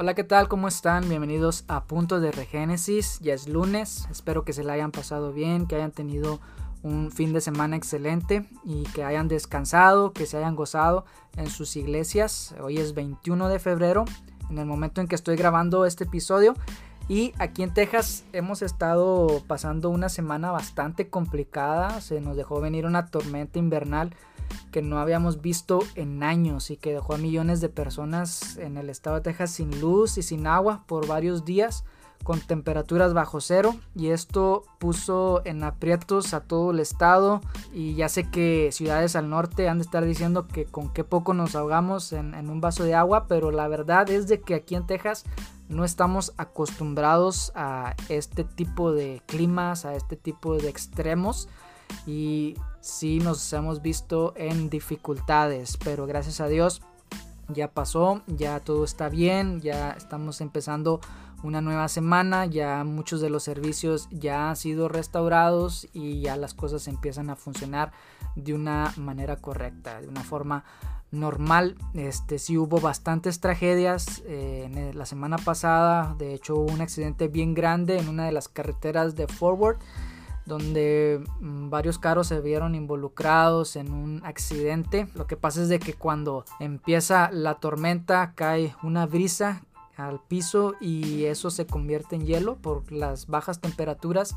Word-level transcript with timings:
Hola, 0.00 0.14
¿qué 0.14 0.24
tal? 0.24 0.48
¿Cómo 0.48 0.66
están? 0.66 1.10
Bienvenidos 1.10 1.66
a 1.68 1.84
Punto 1.84 2.20
de 2.20 2.32
Regénesis. 2.32 3.20
Ya 3.20 3.34
es 3.34 3.46
lunes. 3.46 4.08
Espero 4.10 4.46
que 4.46 4.54
se 4.54 4.64
la 4.64 4.72
hayan 4.72 4.92
pasado 4.92 5.34
bien, 5.34 5.66
que 5.66 5.76
hayan 5.76 5.90
tenido 5.90 6.40
un 6.82 7.12
fin 7.12 7.34
de 7.34 7.42
semana 7.42 7.76
excelente 7.76 8.48
y 8.64 8.84
que 8.94 9.04
hayan 9.04 9.28
descansado, 9.28 10.14
que 10.14 10.24
se 10.24 10.38
hayan 10.38 10.56
gozado 10.56 11.04
en 11.36 11.50
sus 11.50 11.76
iglesias. 11.76 12.54
Hoy 12.62 12.78
es 12.78 12.94
21 12.94 13.48
de 13.48 13.58
febrero, 13.58 14.06
en 14.48 14.56
el 14.56 14.64
momento 14.64 15.02
en 15.02 15.06
que 15.06 15.16
estoy 15.16 15.36
grabando 15.36 15.84
este 15.84 16.04
episodio. 16.04 16.54
Y 17.06 17.34
aquí 17.38 17.62
en 17.62 17.74
Texas 17.74 18.24
hemos 18.32 18.62
estado 18.62 19.42
pasando 19.46 19.90
una 19.90 20.08
semana 20.08 20.50
bastante 20.50 21.10
complicada. 21.10 22.00
Se 22.00 22.22
nos 22.22 22.38
dejó 22.38 22.62
venir 22.62 22.86
una 22.86 23.08
tormenta 23.08 23.58
invernal 23.58 24.14
que 24.70 24.82
no 24.82 24.98
habíamos 24.98 25.40
visto 25.40 25.80
en 25.94 26.22
años 26.22 26.70
y 26.70 26.76
que 26.76 26.92
dejó 26.92 27.14
a 27.14 27.18
millones 27.18 27.60
de 27.60 27.68
personas 27.68 28.56
en 28.56 28.76
el 28.76 28.90
estado 28.90 29.16
de 29.16 29.22
Texas 29.22 29.50
sin 29.50 29.80
luz 29.80 30.18
y 30.18 30.22
sin 30.22 30.46
agua 30.46 30.84
por 30.86 31.06
varios 31.06 31.44
días 31.44 31.84
con 32.24 32.40
temperaturas 32.40 33.14
bajo 33.14 33.40
cero. 33.40 33.74
Y 33.94 34.08
esto 34.08 34.64
puso 34.78 35.42
en 35.44 35.64
aprietos 35.64 36.34
a 36.34 36.40
todo 36.40 36.70
el 36.70 36.80
estado. 36.80 37.40
Y 37.72 37.94
ya 37.94 38.08
sé 38.08 38.30
que 38.30 38.70
ciudades 38.72 39.16
al 39.16 39.30
norte 39.30 39.68
han 39.68 39.78
de 39.78 39.84
estar 39.84 40.04
diciendo 40.04 40.46
que 40.46 40.64
con 40.66 40.92
qué 40.92 41.04
poco 41.04 41.34
nos 41.34 41.54
ahogamos 41.54 42.12
en, 42.12 42.34
en 42.34 42.50
un 42.50 42.60
vaso 42.60 42.84
de 42.84 42.94
agua 42.94 43.26
pero 43.26 43.50
la 43.50 43.68
verdad 43.68 44.10
es 44.10 44.28
de 44.28 44.40
que 44.40 44.54
aquí 44.54 44.74
en 44.74 44.86
Texas 44.86 45.24
no 45.68 45.84
estamos 45.84 46.32
acostumbrados 46.36 47.52
a 47.54 47.94
este 48.08 48.44
tipo 48.44 48.92
de 48.92 49.22
climas 49.26 49.84
a 49.84 49.94
este 49.94 50.16
tipo 50.16 50.56
de 50.56 50.68
extremos 50.68 51.48
y 52.06 52.54
sí 52.80 53.18
nos 53.18 53.52
hemos 53.52 53.82
visto 53.82 54.32
en 54.36 54.70
dificultades, 54.70 55.76
pero 55.76 56.06
gracias 56.06 56.40
a 56.40 56.48
Dios 56.48 56.82
ya 57.48 57.68
pasó, 57.72 58.22
ya 58.26 58.60
todo 58.60 58.84
está 58.84 59.08
bien, 59.08 59.60
ya 59.60 59.90
estamos 59.92 60.40
empezando 60.40 61.00
una 61.42 61.60
nueva 61.60 61.88
semana, 61.88 62.46
ya 62.46 62.84
muchos 62.84 63.20
de 63.20 63.30
los 63.30 63.42
servicios 63.42 64.08
ya 64.10 64.50
han 64.50 64.56
sido 64.56 64.88
restaurados 64.88 65.88
y 65.92 66.20
ya 66.20 66.36
las 66.36 66.54
cosas 66.54 66.86
empiezan 66.86 67.30
a 67.30 67.36
funcionar 67.36 67.92
de 68.36 68.54
una 68.54 68.92
manera 68.96 69.36
correcta, 69.36 70.00
de 70.00 70.08
una 70.08 70.22
forma 70.22 70.64
normal. 71.10 71.76
Este 71.94 72.38
sí 72.38 72.58
hubo 72.58 72.80
bastantes 72.80 73.40
tragedias 73.40 74.22
eh, 74.26 74.92
la 74.94 75.06
semana 75.06 75.38
pasada, 75.38 76.14
de 76.18 76.34
hecho 76.34 76.56
hubo 76.56 76.72
un 76.72 76.82
accidente 76.82 77.28
bien 77.28 77.54
grande 77.54 77.98
en 77.98 78.08
una 78.08 78.26
de 78.26 78.32
las 78.32 78.48
carreteras 78.48 79.16
de 79.16 79.26
Forward 79.26 79.78
donde 80.50 81.24
mm, 81.40 81.70
varios 81.70 81.98
carros 81.98 82.26
se 82.26 82.40
vieron 82.40 82.74
involucrados 82.74 83.76
en 83.76 83.92
un 83.92 84.20
accidente. 84.24 85.06
Lo 85.14 85.26
que 85.26 85.36
pasa 85.36 85.62
es 85.62 85.68
de 85.68 85.78
que 85.78 85.94
cuando 85.94 86.44
empieza 86.58 87.30
la 87.32 87.54
tormenta 87.54 88.34
cae 88.34 88.74
una 88.82 89.06
brisa 89.06 89.62
al 89.96 90.20
piso 90.20 90.74
y 90.80 91.24
eso 91.24 91.50
se 91.50 91.66
convierte 91.66 92.16
en 92.16 92.26
hielo 92.26 92.56
por 92.56 92.90
las 92.90 93.26
bajas 93.26 93.60
temperaturas 93.60 94.36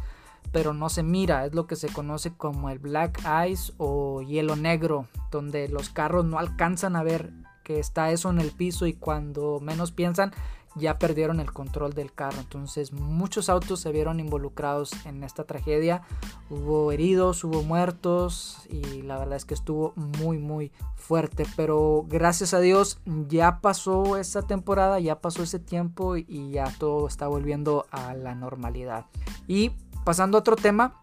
pero 0.52 0.74
no 0.74 0.90
se 0.90 1.04
mira, 1.04 1.46
es 1.46 1.56
lo 1.56 1.68
que 1.68 1.78
se 1.78 1.88
conoce 1.88 2.34
como 2.34 2.70
el 2.70 2.78
black 2.78 3.22
ice 3.48 3.72
o 3.78 4.22
hielo 4.22 4.58
negro, 4.58 5.08
donde 5.32 5.70
los 5.70 5.90
carros 5.90 6.26
no 6.26 6.38
alcanzan 6.38 6.98
a 6.98 7.04
ver 7.04 7.32
que 7.64 7.80
está 7.80 8.12
eso 8.12 8.30
en 8.30 8.40
el 8.40 8.52
piso 8.52 8.86
y 8.86 8.94
cuando 8.94 9.60
menos 9.62 9.92
piensan 9.92 10.34
ya 10.76 10.98
perdieron 10.98 11.40
el 11.40 11.52
control 11.52 11.94
del 11.94 12.14
carro. 12.14 12.40
Entonces 12.40 12.94
muchos 12.94 13.50
autos 13.50 13.80
se 13.80 13.92
vieron 13.92 14.20
involucrados 14.20 14.92
en 15.06 15.24
esta 15.24 15.44
tragedia. 15.44 16.02
Hubo 16.50 16.92
heridos, 16.92 17.44
hubo 17.44 17.64
muertos 17.64 18.60
y 18.70 19.02
la 19.04 19.18
verdad 19.18 19.36
es 19.36 19.46
que 19.46 19.54
estuvo 19.54 19.94
muy 19.96 20.38
muy 20.38 20.72
fuerte. 20.96 21.46
Pero 21.56 22.06
gracias 22.08 22.54
a 22.54 22.60
Dios 22.60 23.00
ya 23.28 23.60
pasó 23.62 24.18
esa 24.18 24.42
temporada, 24.44 25.00
ya 25.00 25.22
pasó 25.22 25.44
ese 25.44 25.60
tiempo 25.60 26.18
y 26.18 26.52
ya 26.52 26.74
todo 26.78 27.08
está 27.08 27.28
volviendo 27.28 27.86
a 27.92 28.14
la 28.14 28.36
normalidad. 28.36 29.06
Y 29.48 29.72
pasando 30.04 30.38
a 30.38 30.42
otro 30.42 30.56
tema. 30.56 31.00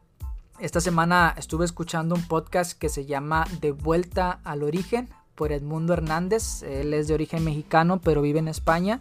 Esta 0.58 0.82
semana 0.82 1.34
estuve 1.38 1.64
escuchando 1.64 2.14
un 2.14 2.28
podcast 2.28 2.78
que 2.78 2.90
se 2.90 3.06
llama 3.06 3.46
De 3.62 3.72
vuelta 3.72 4.40
al 4.44 4.62
origen 4.62 5.08
por 5.34 5.52
Edmundo 5.52 5.94
Hernández. 5.94 6.62
Él 6.64 6.92
es 6.92 7.08
de 7.08 7.14
origen 7.14 7.42
mexicano 7.44 7.98
pero 8.02 8.20
vive 8.20 8.40
en 8.40 8.48
España 8.48 9.00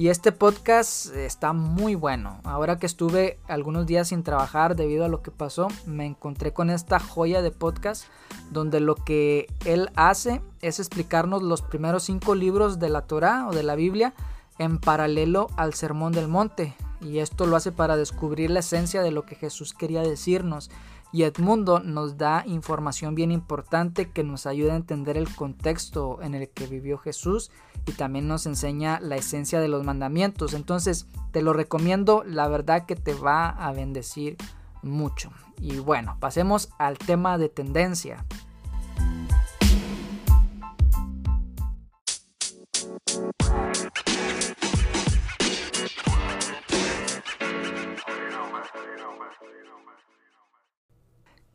y 0.00 0.08
este 0.08 0.32
podcast 0.32 1.14
está 1.14 1.52
muy 1.52 1.94
bueno. 1.94 2.40
Ahora 2.44 2.78
que 2.78 2.86
estuve 2.86 3.38
algunos 3.48 3.84
días 3.84 4.08
sin 4.08 4.22
trabajar 4.22 4.74
debido 4.74 5.04
a 5.04 5.08
lo 5.08 5.20
que 5.20 5.30
pasó, 5.30 5.68
me 5.84 6.06
encontré 6.06 6.54
con 6.54 6.70
esta 6.70 6.98
joya 6.98 7.42
de 7.42 7.50
podcast 7.50 8.06
donde 8.50 8.80
lo 8.80 8.94
que 8.94 9.46
él 9.66 9.90
hace 9.96 10.40
es 10.62 10.78
explicarnos 10.78 11.42
los 11.42 11.60
primeros 11.60 12.04
cinco 12.04 12.34
libros 12.34 12.78
de 12.78 12.88
la 12.88 13.02
Torah 13.02 13.46
o 13.46 13.52
de 13.52 13.62
la 13.62 13.74
Biblia 13.74 14.14
en 14.56 14.78
paralelo 14.78 15.48
al 15.58 15.74
Sermón 15.74 16.12
del 16.12 16.28
Monte. 16.28 16.74
Y 17.02 17.18
esto 17.18 17.44
lo 17.44 17.56
hace 17.56 17.70
para 17.70 17.98
descubrir 17.98 18.50
la 18.50 18.60
esencia 18.60 19.02
de 19.02 19.10
lo 19.10 19.26
que 19.26 19.34
Jesús 19.34 19.74
quería 19.74 20.00
decirnos 20.00 20.70
y 21.12 21.24
Edmundo 21.24 21.80
nos 21.80 22.16
da 22.16 22.44
información 22.46 23.14
bien 23.14 23.30
importante 23.30 24.10
que 24.10 24.22
nos 24.22 24.46
ayuda 24.46 24.74
a 24.74 24.76
entender 24.76 25.16
el 25.16 25.34
contexto 25.34 26.22
en 26.22 26.34
el 26.34 26.48
que 26.48 26.66
vivió 26.66 26.98
Jesús 26.98 27.50
y 27.86 27.92
también 27.92 28.28
nos 28.28 28.46
enseña 28.46 29.00
la 29.00 29.16
esencia 29.16 29.60
de 29.60 29.68
los 29.68 29.84
mandamientos. 29.84 30.54
Entonces 30.54 31.06
te 31.32 31.42
lo 31.42 31.52
recomiendo, 31.52 32.22
la 32.24 32.48
verdad 32.48 32.86
que 32.86 32.96
te 32.96 33.14
va 33.14 33.48
a 33.48 33.72
bendecir 33.72 34.36
mucho. 34.82 35.30
Y 35.60 35.78
bueno, 35.78 36.16
pasemos 36.20 36.70
al 36.78 36.96
tema 36.98 37.38
de 37.38 37.48
tendencia. 37.48 38.24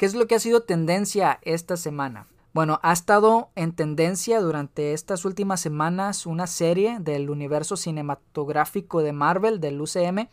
¿Qué 0.06 0.10
es 0.10 0.14
lo 0.14 0.28
que 0.28 0.36
ha 0.36 0.40
sido 0.40 0.62
tendencia 0.62 1.40
esta 1.42 1.78
semana? 1.78 2.28
Bueno, 2.54 2.80
ha 2.84 2.94
estado 2.94 3.50
en 3.56 3.72
tendencia 3.72 4.40
durante 4.40 4.94
estas 4.94 5.26
últimas 5.26 5.60
semanas 5.60 6.28
una 6.28 6.46
serie 6.46 7.00
del 7.00 7.32
universo 7.32 7.76
cinematográfico 7.76 9.02
de 9.02 9.14
Marvel, 9.14 9.60
del 9.60 9.82
UCM, 9.82 10.28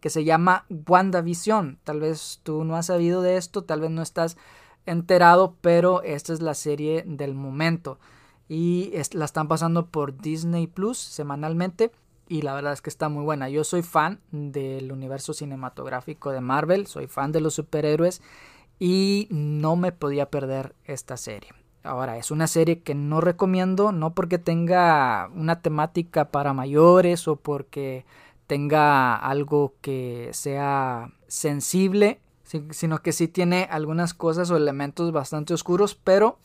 que 0.00 0.10
se 0.10 0.24
llama 0.24 0.66
WandaVision. 0.88 1.78
Tal 1.84 2.00
vez 2.00 2.40
tú 2.42 2.64
no 2.64 2.74
has 2.74 2.86
sabido 2.86 3.22
de 3.22 3.36
esto, 3.36 3.62
tal 3.62 3.82
vez 3.82 3.92
no 3.92 4.02
estás 4.02 4.36
enterado, 4.86 5.54
pero 5.60 6.02
esta 6.02 6.32
es 6.32 6.42
la 6.42 6.54
serie 6.54 7.04
del 7.06 7.34
momento. 7.34 8.00
Y 8.48 8.92
la 9.12 9.24
están 9.24 9.46
pasando 9.46 9.86
por 9.86 10.20
Disney 10.20 10.66
Plus 10.66 10.98
semanalmente. 10.98 11.92
Y 12.26 12.42
la 12.42 12.54
verdad 12.54 12.72
es 12.72 12.82
que 12.82 12.90
está 12.90 13.08
muy 13.08 13.22
buena. 13.22 13.48
Yo 13.48 13.62
soy 13.62 13.82
fan 13.82 14.18
del 14.32 14.90
universo 14.90 15.32
cinematográfico 15.32 16.32
de 16.32 16.40
Marvel, 16.40 16.88
soy 16.88 17.06
fan 17.06 17.30
de 17.30 17.40
los 17.40 17.54
superhéroes 17.54 18.20
y 18.84 19.28
no 19.30 19.76
me 19.76 19.92
podía 19.92 20.28
perder 20.28 20.74
esta 20.86 21.16
serie. 21.16 21.50
Ahora, 21.84 22.18
es 22.18 22.32
una 22.32 22.48
serie 22.48 22.80
que 22.80 22.96
no 22.96 23.20
recomiendo, 23.20 23.92
no 23.92 24.12
porque 24.12 24.38
tenga 24.38 25.30
una 25.36 25.60
temática 25.60 26.32
para 26.32 26.52
mayores 26.52 27.28
o 27.28 27.36
porque 27.36 28.04
tenga 28.48 29.14
algo 29.14 29.74
que 29.82 30.30
sea 30.32 31.12
sensible, 31.28 32.20
sino 32.42 32.98
que 33.02 33.12
sí 33.12 33.28
tiene 33.28 33.68
algunas 33.70 34.14
cosas 34.14 34.50
o 34.50 34.56
elementos 34.56 35.12
bastante 35.12 35.54
oscuros, 35.54 35.94
pero 35.94 36.40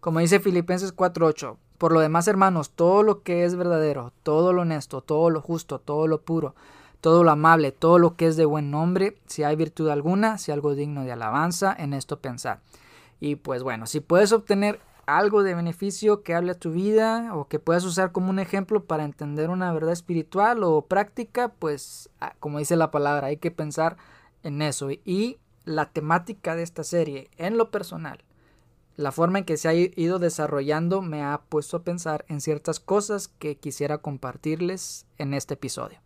como 0.00 0.20
dice 0.20 0.40
Filipenses 0.40 0.96
4.8, 0.96 1.58
por 1.76 1.92
lo 1.92 2.00
demás 2.00 2.26
hermanos, 2.26 2.70
todo 2.70 3.02
lo 3.02 3.22
que 3.22 3.44
es 3.44 3.54
verdadero, 3.54 4.14
todo 4.22 4.54
lo 4.54 4.62
honesto, 4.62 5.02
todo 5.02 5.28
lo 5.28 5.42
justo, 5.42 5.78
todo 5.78 6.06
lo 6.06 6.22
puro, 6.22 6.54
todo 7.02 7.24
lo 7.24 7.32
amable, 7.32 7.72
todo 7.72 7.98
lo 7.98 8.16
que 8.16 8.28
es 8.28 8.36
de 8.36 8.44
buen 8.44 8.70
nombre, 8.70 9.18
si 9.26 9.42
hay 9.42 9.56
virtud 9.56 9.88
alguna, 9.88 10.38
si 10.38 10.52
algo 10.52 10.76
digno 10.76 11.04
de 11.04 11.10
alabanza, 11.10 11.74
en 11.76 11.94
esto 11.94 12.20
pensar. 12.20 12.60
Y 13.18 13.34
pues 13.34 13.64
bueno, 13.64 13.86
si 13.86 13.98
puedes 13.98 14.32
obtener 14.32 14.80
algo 15.06 15.42
de 15.42 15.56
beneficio 15.56 16.22
que 16.22 16.32
hable 16.32 16.52
a 16.52 16.58
tu 16.58 16.70
vida 16.70 17.34
o 17.34 17.48
que 17.48 17.58
puedas 17.58 17.84
usar 17.84 18.12
como 18.12 18.30
un 18.30 18.38
ejemplo 18.38 18.84
para 18.84 19.04
entender 19.04 19.50
una 19.50 19.72
verdad 19.72 19.92
espiritual 19.92 20.62
o 20.62 20.82
práctica, 20.82 21.48
pues 21.48 22.08
ah, 22.20 22.36
como 22.38 22.60
dice 22.60 22.76
la 22.76 22.92
palabra, 22.92 23.26
hay 23.26 23.36
que 23.36 23.50
pensar 23.50 23.96
en 24.44 24.62
eso. 24.62 24.88
Y 24.92 25.38
la 25.64 25.90
temática 25.90 26.54
de 26.54 26.62
esta 26.62 26.84
serie, 26.84 27.30
en 27.36 27.58
lo 27.58 27.72
personal, 27.72 28.22
la 28.94 29.10
forma 29.10 29.40
en 29.40 29.44
que 29.44 29.56
se 29.56 29.68
ha 29.68 29.74
ido 29.74 30.20
desarrollando 30.20 31.02
me 31.02 31.24
ha 31.24 31.40
puesto 31.48 31.78
a 31.78 31.82
pensar 31.82 32.24
en 32.28 32.40
ciertas 32.40 32.78
cosas 32.78 33.26
que 33.26 33.56
quisiera 33.56 33.98
compartirles 33.98 35.04
en 35.18 35.34
este 35.34 35.54
episodio. 35.54 35.98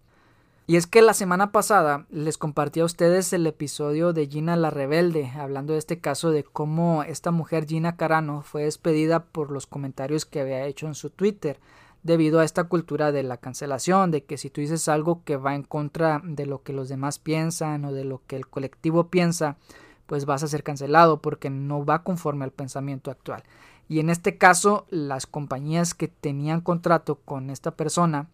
Y 0.69 0.75
es 0.75 0.89
que 0.89 1.01
la 1.01 1.15
semana 1.15 1.53
pasada 1.53 2.07
les 2.11 2.39
compartí 2.39 2.81
a 2.81 2.85
ustedes 2.85 3.33
el 3.33 3.47
episodio 3.47 4.13
de 4.13 4.27
Gina 4.27 4.57
la 4.57 4.71
Rebelde, 4.71 5.31
hablando 5.37 5.75
de 5.75 5.79
este 5.79 6.01
caso 6.01 6.33
de 6.33 6.43
cómo 6.43 7.05
esta 7.05 7.31
mujer 7.31 7.67
Gina 7.67 7.97
Carano 7.97 8.43
fue 8.43 8.65
despedida 8.65 9.23
por 9.23 9.53
los 9.53 9.69
comentarios 9.69 10.27
que 10.27 10.41
había 10.41 10.65
hecho 10.65 10.89
en 10.89 10.97
su 10.97 11.11
Twitter, 11.11 11.61
debido 12.03 12.41
a 12.41 12.45
esta 12.45 12.65
cultura 12.65 13.13
de 13.13 13.23
la 13.23 13.37
cancelación, 13.37 14.11
de 14.11 14.25
que 14.25 14.39
si 14.39 14.51
tú 14.51 14.61
dices 14.61 14.89
algo 14.89 15.23
que 15.23 15.37
va 15.37 15.55
en 15.55 15.63
contra 15.63 16.21
de 16.25 16.47
lo 16.47 16.65
que 16.65 16.73
los 16.73 16.89
demás 16.89 17.21
piensan 17.21 17.85
o 17.85 17.93
de 17.93 18.05
lo 18.05 18.23
que 18.27 18.35
el 18.35 18.49
colectivo 18.49 19.09
piensa, 19.09 19.59
pues 20.07 20.25
vas 20.25 20.43
a 20.43 20.49
ser 20.49 20.65
cancelado 20.65 21.23
porque 21.23 21.49
no 21.49 21.85
va 21.85 22.03
conforme 22.03 22.45
al 22.45 22.51
pensamiento 22.51 23.13
actual. 23.13 23.45
Y 23.89 24.01
en 24.01 24.11
este 24.11 24.37
caso, 24.37 24.87
las 24.91 25.27
compañías 25.27 25.95
que 25.95 26.09
tenían 26.09 26.61
contrato 26.61 27.21
con 27.25 27.51
esta 27.51 27.71
persona 27.73 28.31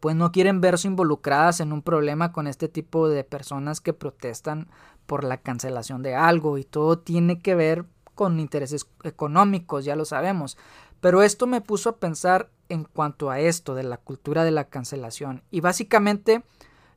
pues 0.00 0.16
no 0.16 0.32
quieren 0.32 0.60
verse 0.60 0.88
involucradas 0.88 1.60
en 1.60 1.72
un 1.72 1.82
problema 1.82 2.32
con 2.32 2.46
este 2.46 2.68
tipo 2.68 3.08
de 3.08 3.24
personas 3.24 3.80
que 3.80 3.92
protestan 3.92 4.68
por 5.06 5.24
la 5.24 5.38
cancelación 5.38 6.02
de 6.02 6.14
algo 6.14 6.58
y 6.58 6.64
todo 6.64 6.98
tiene 6.98 7.40
que 7.40 7.54
ver 7.54 7.84
con 8.14 8.40
intereses 8.40 8.86
económicos, 9.04 9.84
ya 9.84 9.96
lo 9.96 10.04
sabemos. 10.04 10.58
Pero 11.00 11.22
esto 11.22 11.46
me 11.46 11.60
puso 11.60 11.90
a 11.90 11.96
pensar 11.96 12.50
en 12.68 12.84
cuanto 12.84 13.30
a 13.30 13.40
esto 13.40 13.74
de 13.74 13.84
la 13.84 13.96
cultura 13.96 14.44
de 14.44 14.50
la 14.50 14.64
cancelación 14.64 15.42
y 15.50 15.60
básicamente 15.60 16.42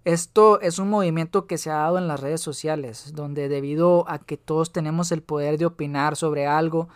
esto 0.03 0.59
es 0.61 0.79
un 0.79 0.89
movimiento 0.89 1.45
que 1.45 1.59
se 1.59 1.69
ha 1.69 1.75
dado 1.75 1.99
en 1.99 2.07
las 2.07 2.19
redes 2.19 2.41
sociales, 2.41 3.13
donde 3.13 3.49
debido 3.49 4.09
a 4.09 4.17
que 4.17 4.35
todos 4.35 4.73
tenemos 4.73 5.11
el 5.11 5.21
poder 5.21 5.59
de 5.59 5.67
opinar 5.67 6.15
sobre 6.15 6.47
algo, 6.47 6.89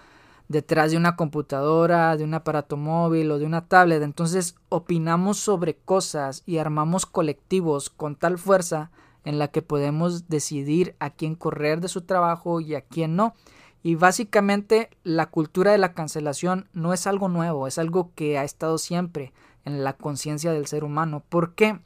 detrás 0.48 0.92
de 0.92 0.98
una 0.98 1.16
computadora, 1.16 2.16
de 2.18 2.24
un 2.24 2.34
aparato 2.34 2.78
móvil 2.78 3.32
o 3.32 3.40
de 3.40 3.46
una 3.46 3.68
tablet. 3.68 4.02
Entonces 4.04 4.56
opinamos 4.70 5.38
sobre 5.38 5.76
cosas 5.76 6.44
y 6.46 6.58
armamos 6.58 7.06
colectivos 7.06 7.90
con 7.90 8.16
tal 8.16 8.38
fuerza 8.38 8.92
en 9.24 9.40
la 9.40 9.48
que 9.48 9.62
podemos 9.62 10.28
decidir 10.30 10.96
a 11.00 11.10
quién 11.10 11.36
correr 11.36 11.82
de 11.82 11.88
su 11.88 12.02
trabajo 12.02 12.62
y 12.62 12.76
a 12.76 12.82
quién 12.82 13.16
no. 13.16 13.34
Y 13.82 13.96
básicamente 13.96 14.90
la 15.04 15.28
cultura 15.28 15.72
de 15.72 15.78
la 15.78 15.94
cancelación 15.94 16.70
no 16.74 16.94
es 16.94 17.06
algo 17.06 17.30
nuevo, 17.30 17.68
es 17.68 17.78
algo 17.78 18.12
que 18.16 18.38
ha 18.38 18.44
estado 18.44 18.78
siempre 18.78 19.34
en 19.64 19.84
la 19.84 19.94
conciencia 19.94 20.52
del 20.52 20.68
ser 20.68 20.84
humano. 20.84 21.24
¿Por 21.28 21.54
qué? 21.54 21.80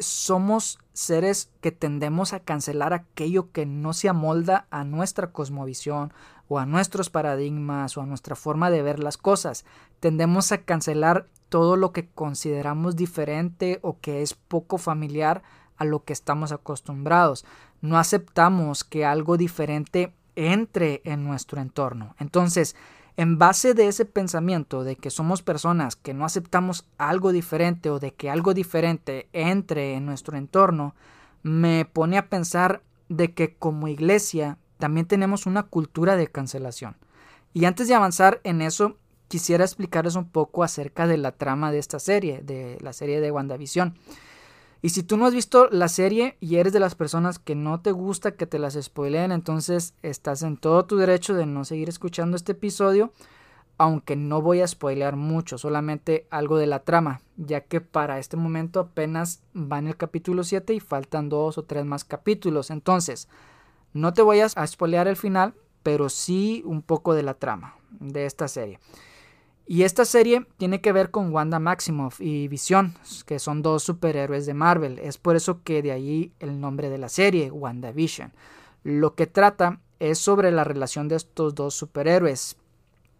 Somos 0.00 0.78
seres 0.92 1.50
que 1.60 1.72
tendemos 1.72 2.32
a 2.32 2.40
cancelar 2.40 2.92
aquello 2.92 3.50
que 3.52 3.66
no 3.66 3.92
se 3.92 4.08
amolda 4.08 4.66
a 4.70 4.84
nuestra 4.84 5.32
cosmovisión, 5.32 6.12
o 6.48 6.58
a 6.58 6.66
nuestros 6.66 7.10
paradigmas 7.10 7.96
o 7.96 8.02
a 8.02 8.06
nuestra 8.06 8.36
forma 8.36 8.70
de 8.70 8.82
ver 8.82 8.98
las 8.98 9.16
cosas. 9.16 9.64
Tendemos 10.00 10.52
a 10.52 10.58
cancelar 10.58 11.26
todo 11.48 11.76
lo 11.76 11.92
que 11.92 12.08
consideramos 12.08 12.96
diferente 12.96 13.78
o 13.82 13.98
que 14.00 14.22
es 14.22 14.34
poco 14.34 14.78
familiar 14.78 15.42
a 15.76 15.84
lo 15.84 16.04
que 16.04 16.12
estamos 16.12 16.52
acostumbrados. 16.52 17.44
No 17.80 17.98
aceptamos 17.98 18.84
que 18.84 19.04
algo 19.04 19.36
diferente 19.36 20.14
entre 20.36 21.00
en 21.04 21.24
nuestro 21.24 21.60
entorno. 21.60 22.14
Entonces, 22.18 22.76
en 23.16 23.38
base 23.38 23.74
de 23.74 23.86
ese 23.88 24.04
pensamiento 24.04 24.82
de 24.82 24.96
que 24.96 25.10
somos 25.10 25.42
personas 25.42 25.96
que 25.96 26.14
no 26.14 26.24
aceptamos 26.24 26.84
algo 26.98 27.32
diferente 27.32 27.90
o 27.90 28.00
de 28.00 28.12
que 28.12 28.30
algo 28.30 28.54
diferente 28.54 29.28
entre 29.32 29.94
en 29.94 30.04
nuestro 30.04 30.36
entorno, 30.36 30.94
me 31.42 31.84
pone 31.84 32.18
a 32.18 32.28
pensar 32.28 32.82
de 33.08 33.32
que 33.32 33.54
como 33.54 33.88
iglesia 33.88 34.58
también 34.78 35.06
tenemos 35.06 35.46
una 35.46 35.62
cultura 35.62 36.16
de 36.16 36.26
cancelación. 36.26 36.96
Y 37.52 37.66
antes 37.66 37.86
de 37.86 37.94
avanzar 37.94 38.40
en 38.42 38.62
eso, 38.62 38.98
quisiera 39.28 39.64
explicarles 39.64 40.16
un 40.16 40.28
poco 40.28 40.64
acerca 40.64 41.06
de 41.06 41.16
la 41.16 41.32
trama 41.32 41.70
de 41.70 41.78
esta 41.78 42.00
serie, 42.00 42.40
de 42.42 42.78
la 42.80 42.92
serie 42.92 43.20
de 43.20 43.30
WandaVision. 43.30 43.94
Y 44.84 44.90
si 44.90 45.02
tú 45.02 45.16
no 45.16 45.24
has 45.24 45.32
visto 45.32 45.70
la 45.70 45.88
serie 45.88 46.36
y 46.40 46.56
eres 46.56 46.74
de 46.74 46.78
las 46.78 46.94
personas 46.94 47.38
que 47.38 47.54
no 47.54 47.80
te 47.80 47.90
gusta 47.90 48.32
que 48.32 48.44
te 48.44 48.58
las 48.58 48.74
spoileen, 48.74 49.32
entonces 49.32 49.94
estás 50.02 50.42
en 50.42 50.58
todo 50.58 50.84
tu 50.84 50.98
derecho 50.98 51.32
de 51.32 51.46
no 51.46 51.64
seguir 51.64 51.88
escuchando 51.88 52.36
este 52.36 52.52
episodio, 52.52 53.10
aunque 53.78 54.14
no 54.14 54.42
voy 54.42 54.60
a 54.60 54.68
spoilear 54.68 55.16
mucho, 55.16 55.56
solamente 55.56 56.26
algo 56.28 56.58
de 56.58 56.66
la 56.66 56.80
trama, 56.80 57.22
ya 57.38 57.62
que 57.62 57.80
para 57.80 58.18
este 58.18 58.36
momento 58.36 58.78
apenas 58.78 59.40
va 59.56 59.78
en 59.78 59.86
el 59.86 59.96
capítulo 59.96 60.44
7 60.44 60.74
y 60.74 60.80
faltan 60.80 61.30
dos 61.30 61.56
o 61.56 61.62
tres 61.62 61.86
más 61.86 62.04
capítulos. 62.04 62.70
Entonces, 62.70 63.26
no 63.94 64.12
te 64.12 64.20
voy 64.20 64.40
a 64.40 64.66
spoilear 64.66 65.08
el 65.08 65.16
final, 65.16 65.54
pero 65.82 66.10
sí 66.10 66.62
un 66.66 66.82
poco 66.82 67.14
de 67.14 67.22
la 67.22 67.32
trama 67.32 67.74
de 67.88 68.26
esta 68.26 68.48
serie. 68.48 68.80
Y 69.66 69.84
esta 69.84 70.04
serie 70.04 70.46
tiene 70.58 70.82
que 70.82 70.92
ver 70.92 71.10
con 71.10 71.32
Wanda 71.32 71.58
Maximoff 71.58 72.20
y 72.20 72.48
Vision, 72.48 72.94
que 73.24 73.38
son 73.38 73.62
dos 73.62 73.82
superhéroes 73.82 74.44
de 74.44 74.52
Marvel. 74.52 74.98
Es 74.98 75.16
por 75.16 75.36
eso 75.36 75.62
que 75.62 75.80
de 75.80 75.92
ahí 75.92 76.32
el 76.38 76.60
nombre 76.60 76.90
de 76.90 76.98
la 76.98 77.08
serie, 77.08 77.50
WandaVision. 77.50 78.34
Lo 78.82 79.14
que 79.14 79.26
trata 79.26 79.80
es 80.00 80.18
sobre 80.18 80.50
la 80.50 80.64
relación 80.64 81.08
de 81.08 81.16
estos 81.16 81.54
dos 81.54 81.74
superhéroes. 81.74 82.58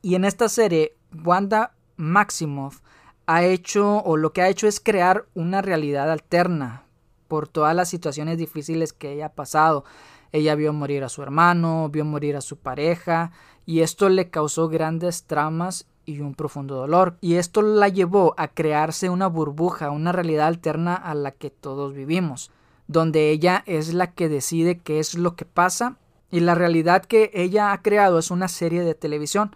Y 0.02 0.16
en 0.16 0.26
esta 0.26 0.50
serie, 0.50 0.96
Wanda 1.24 1.72
Maximoff 1.96 2.82
ha 3.26 3.42
hecho, 3.44 4.02
o 4.02 4.18
lo 4.18 4.34
que 4.34 4.42
ha 4.42 4.50
hecho 4.50 4.66
es 4.66 4.80
crear 4.80 5.24
una 5.32 5.62
realidad 5.62 6.10
alterna 6.10 6.84
por 7.26 7.48
todas 7.48 7.74
las 7.74 7.88
situaciones 7.88 8.36
difíciles 8.36 8.92
que 8.92 9.12
ella 9.12 9.26
ha 9.26 9.32
pasado. 9.32 9.84
Ella 10.30 10.54
vio 10.56 10.74
morir 10.74 11.04
a 11.04 11.08
su 11.08 11.22
hermano, 11.22 11.88
vio 11.88 12.04
morir 12.04 12.36
a 12.36 12.42
su 12.42 12.58
pareja, 12.58 13.32
y 13.64 13.80
esto 13.80 14.10
le 14.10 14.28
causó 14.28 14.68
grandes 14.68 15.24
tramas 15.24 15.86
y 16.06 16.20
un 16.20 16.34
profundo 16.34 16.76
dolor. 16.76 17.16
Y 17.20 17.34
esto 17.34 17.62
la 17.62 17.88
llevó 17.88 18.34
a 18.36 18.48
crearse 18.48 19.10
una 19.10 19.26
burbuja, 19.26 19.90
una 19.90 20.12
realidad 20.12 20.46
alterna 20.46 20.94
a 20.94 21.14
la 21.14 21.30
que 21.30 21.50
todos 21.50 21.94
vivimos, 21.94 22.50
donde 22.86 23.30
ella 23.30 23.62
es 23.66 23.94
la 23.94 24.12
que 24.12 24.28
decide 24.28 24.78
qué 24.78 24.98
es 24.98 25.14
lo 25.14 25.36
que 25.36 25.44
pasa, 25.44 25.96
y 26.30 26.40
la 26.40 26.54
realidad 26.54 27.04
que 27.04 27.30
ella 27.34 27.72
ha 27.72 27.82
creado 27.82 28.18
es 28.18 28.30
una 28.30 28.48
serie 28.48 28.82
de 28.82 28.94
televisión, 28.94 29.54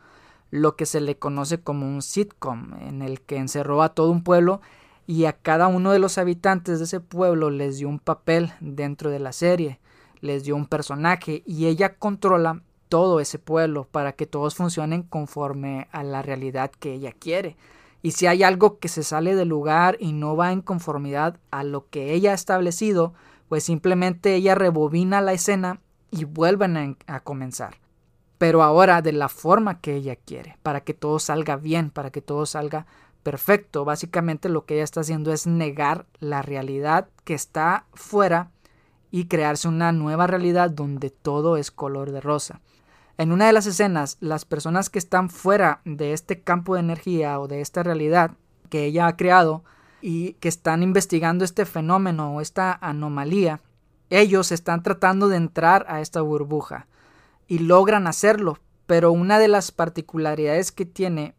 lo 0.51 0.77
que 0.77 0.87
se 0.87 1.01
le 1.01 1.19
conoce 1.19 1.61
como 1.61 1.87
un 1.87 2.03
sitcom, 2.03 2.75
en 2.81 3.03
el 3.03 3.21
que 3.21 3.37
encerró 3.37 3.83
a 3.83 3.91
todo 3.91 4.11
un 4.11 4.23
pueblo 4.23 4.61
y 5.07 5.25
a 5.25 5.33
cada 5.33 5.67
uno 5.67 5.93
de 5.93 5.99
los 5.99 6.19
habitantes 6.19 6.79
de 6.79 6.85
ese 6.85 7.01
pueblo 7.01 7.51
les 7.51 7.79
dio 7.79 7.89
un 7.89 7.99
papel 7.99 8.53
dentro 8.61 9.11
de 9.11 9.19
la 9.19 9.33
serie 9.33 9.81
les 10.21 10.45
dio 10.45 10.57
un 10.57 10.67
personaje 10.67 11.43
y 11.47 11.67
ella 11.67 11.95
controla 11.97 12.63
todo 12.89 13.21
ese 13.21 13.39
pueblo 13.39 13.85
para 13.85 14.13
que 14.13 14.27
todos 14.27 14.55
funcionen 14.55 15.03
conforme 15.03 15.89
a 15.93 16.03
la 16.03 16.23
realidad 16.23 16.71
que 16.71 16.93
ella 16.95 17.13
quiere. 17.13 17.57
Y 18.03 18.13
si 18.13 18.27
hay 18.27 18.43
algo 18.43 18.79
que 18.79 18.89
se 18.89 19.03
sale 19.03 19.35
del 19.35 19.49
lugar 19.49 19.97
y 19.99 20.13
no 20.13 20.37
va 20.37 20.53
en 20.53 20.63
conformidad 20.63 21.37
a 21.51 21.65
lo 21.65 21.89
que 21.89 22.13
ella 22.13 22.31
ha 22.33 22.35
establecido, 22.35 23.13
pues 23.49 23.65
simplemente 23.65 24.35
ella 24.35 24.55
rebobina 24.55 25.21
la 25.21 25.33
escena 25.33 25.81
y 26.11 26.25
vuelven 26.25 26.97
a, 27.07 27.21
comenzar. 27.21 27.77
Pero 28.39 28.63
ahora 28.63 29.03
de 29.03 29.13
la 29.13 29.29
forma 29.29 29.81
que 29.81 29.97
ella 29.97 30.17
quiere, 30.17 30.57
para 30.63 30.83
que 30.83 30.95
todo 30.95 31.19
salga 31.19 31.57
bien, 31.57 31.91
para 31.91 32.11
que 32.11 32.23
todo 32.23 32.47
salga 32.47 32.87
perfecto. 33.25 33.85
Básicamente 33.85 34.49
lo 34.49 34.65
que 34.65 34.75
ella 34.75 34.85
está 34.85 35.01
haciendo 35.01 35.33
es 35.33 35.47
negar 35.47 36.07
la 36.21 36.43
realidad 36.43 37.09
que 37.25 37.35
está 37.35 37.87
fuera 37.95 38.51
y 39.11 39.25
crearse 39.25 39.67
una 39.67 39.91
nueva 39.91 40.27
realidad 40.27 40.71
donde 40.71 41.11
todo 41.11 41.57
es 41.57 41.71
color 41.71 42.13
de 42.13 42.21
rosa. 42.21 42.61
En 43.19 43.33
una 43.33 43.49
de 43.49 43.53
las 43.53 43.67
escenas, 43.67 44.17
las 44.21 44.45
personas 44.45 44.91
que 44.91 45.01
están 45.01 45.29
fuera 45.29 45.81
de 45.85 46.13
este 46.13 46.41
campo 46.41 46.75
de 46.75 46.81
energía 46.81 47.41
o 47.41 47.49
de 47.49 47.61
esta 47.61 47.83
realidad 47.83 48.31
que 48.71 48.85
ella 48.85 49.09
ha 49.09 49.17
creado 49.17 49.65
y 50.01 50.35
que 50.35 50.49
están 50.49 50.85
investigando 50.85 51.45
este 51.45 51.65
fenómeno 51.65 52.37
o 52.37 52.41
esta 52.41 52.79
anomalía, 52.81 53.61
ellos 54.09 54.53
están 54.53 54.85
tratando 54.85 55.27
de 55.27 55.37
entrar 55.37 55.85
a 55.89 56.01
esta 56.01 56.21
burbuja 56.21 56.87
y 57.49 57.59
logran 57.59 58.07
hacerlo, 58.07 58.61
pero 58.87 59.11
una 59.11 59.41
de 59.41 59.49
las 59.49 59.73
particularidades 59.73 60.71
que 60.71 60.87
tiene 60.87 61.35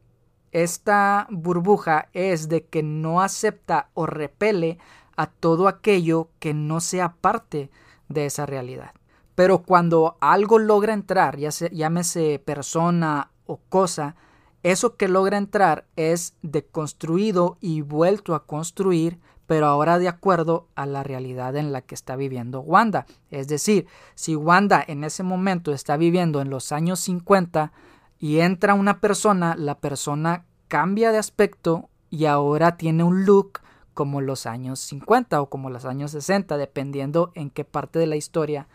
esta 0.51 1.27
burbuja 1.29 2.09
es 2.11 2.49
de 2.49 2.65
que 2.65 2.83
no 2.83 3.21
acepta 3.21 3.87
o 3.93 4.05
repele 4.05 4.79
a 5.15 5.27
todo 5.27 5.69
aquello 5.69 6.29
que 6.39 6.53
no 6.53 6.81
sea 6.81 7.13
parte 7.21 7.69
de 8.09 8.25
esa 8.25 8.45
realidad. 8.45 8.91
Pero 9.39 9.59
cuando 9.59 10.17
algo 10.19 10.59
logra 10.59 10.91
entrar, 10.91 11.37
llámese 11.37 12.43
persona 12.43 13.31
o 13.45 13.55
cosa, 13.69 14.17
eso 14.63 14.97
que 14.97 15.07
logra 15.07 15.37
entrar 15.37 15.85
es 15.95 16.33
deconstruido 16.41 17.57
y 17.61 17.79
vuelto 17.79 18.35
a 18.35 18.45
construir, 18.45 19.17
pero 19.47 19.67
ahora 19.67 19.97
de 19.97 20.09
acuerdo 20.09 20.67
a 20.75 20.85
la 20.85 21.03
realidad 21.03 21.55
en 21.55 21.71
la 21.71 21.79
que 21.79 21.95
está 21.95 22.17
viviendo 22.17 22.59
Wanda. 22.59 23.05
Es 23.31 23.47
decir, 23.47 23.87
si 24.13 24.35
Wanda 24.35 24.83
en 24.85 25.05
ese 25.05 25.23
momento 25.23 25.71
está 25.71 25.95
viviendo 25.95 26.41
en 26.41 26.49
los 26.49 26.73
años 26.73 26.99
50 26.99 27.71
y 28.19 28.39
entra 28.39 28.73
una 28.73 28.99
persona, 28.99 29.55
la 29.57 29.75
persona 29.75 30.43
cambia 30.67 31.13
de 31.13 31.17
aspecto 31.17 31.87
y 32.09 32.25
ahora 32.25 32.75
tiene 32.75 33.05
un 33.05 33.23
look 33.23 33.61
como 33.93 34.19
los 34.19 34.45
años 34.45 34.81
50 34.81 35.41
o 35.41 35.49
como 35.49 35.69
los 35.69 35.85
años 35.85 36.11
60, 36.11 36.57
dependiendo 36.57 37.31
en 37.35 37.49
qué 37.49 37.63
parte 37.63 37.99
de 37.99 38.07
la 38.07 38.17
historia 38.17 38.67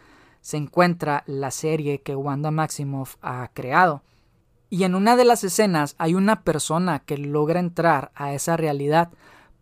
se 0.45 0.59
encuentra 0.59 1.25
la 1.27 1.51
serie 1.51 2.03
que 2.03 2.15
Wanda 2.15 2.51
Maximoff 2.51 3.17
ha 3.23 3.49
creado. 3.55 4.03
Y 4.69 4.85
en 4.85 4.95
una 4.95 5.17
de 5.17 5.25
las 5.25 5.43
escenas 5.43 5.95
hay 5.97 6.15
una 6.15 6.43
persona 6.43 6.99
que 6.99 7.17
logra 7.17 7.61
entrar 7.61 8.13
a 8.15 8.35
esa 8.35 8.59
realidad, 8.59 9.09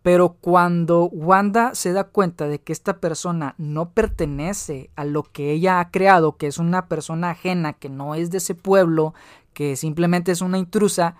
pero 0.03 0.31
cuando 0.41 1.05
Wanda 1.05 1.77
se 1.77 1.93
da 1.93 2.03
cuenta 2.03 2.49
de 2.49 2.59
que 2.59 2.73
esta 2.73 2.99
persona 2.99 3.55
no 3.59 3.91
pertenece 3.91 4.91
a 4.97 5.05
lo 5.05 5.23
que 5.23 5.53
ella 5.53 5.79
ha 5.79 5.93
creado, 5.93 6.37
que 6.37 6.49
es 6.49 6.59
una 6.59 6.89
persona 6.89 7.31
ajena, 7.31 7.75
que 7.75 7.89
no 7.89 8.17
es 8.17 8.33
de 8.33 8.39
ese 8.39 8.57
pueblo, 8.57 9.15
que 9.55 9.77
simplemente 9.77 10.33
es 10.33 10.41
una 10.41 10.59
intrusa, 10.59 11.15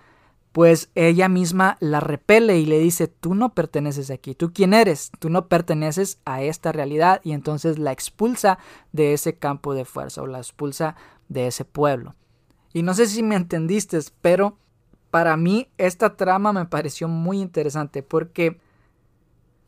pues 0.53 0.91
ella 0.93 1.27
misma 1.29 1.77
la 1.79 1.99
repele 1.99 2.59
y 2.59 2.67
le 2.67 2.77
dice, 2.77 3.07
tú 3.07 3.33
no 3.33 3.55
perteneces 3.55 4.11
aquí, 4.11 4.35
tú 4.35 4.53
quién 4.53 4.75
eres, 4.75 5.11
tú 5.19 5.31
no 5.31 5.47
perteneces 5.47 6.19
a 6.25 6.43
esta 6.43 6.71
realidad 6.71 7.21
y 7.23 7.31
entonces 7.31 7.79
la 7.79 7.91
expulsa 7.91 8.59
de 8.91 9.13
ese 9.13 9.35
campo 9.35 9.73
de 9.73 9.83
fuerza 9.83 10.21
o 10.21 10.27
la 10.27 10.37
expulsa 10.37 10.95
de 11.27 11.47
ese 11.47 11.65
pueblo. 11.65 12.15
Y 12.71 12.83
no 12.83 12.93
sé 12.93 13.07
si 13.07 13.23
me 13.23 13.35
entendiste, 13.35 13.99
pero 14.21 14.59
para 15.09 15.35
mí 15.37 15.69
esta 15.79 16.15
trama 16.15 16.53
me 16.53 16.65
pareció 16.65 17.07
muy 17.07 17.41
interesante 17.41 18.03
porque 18.03 18.59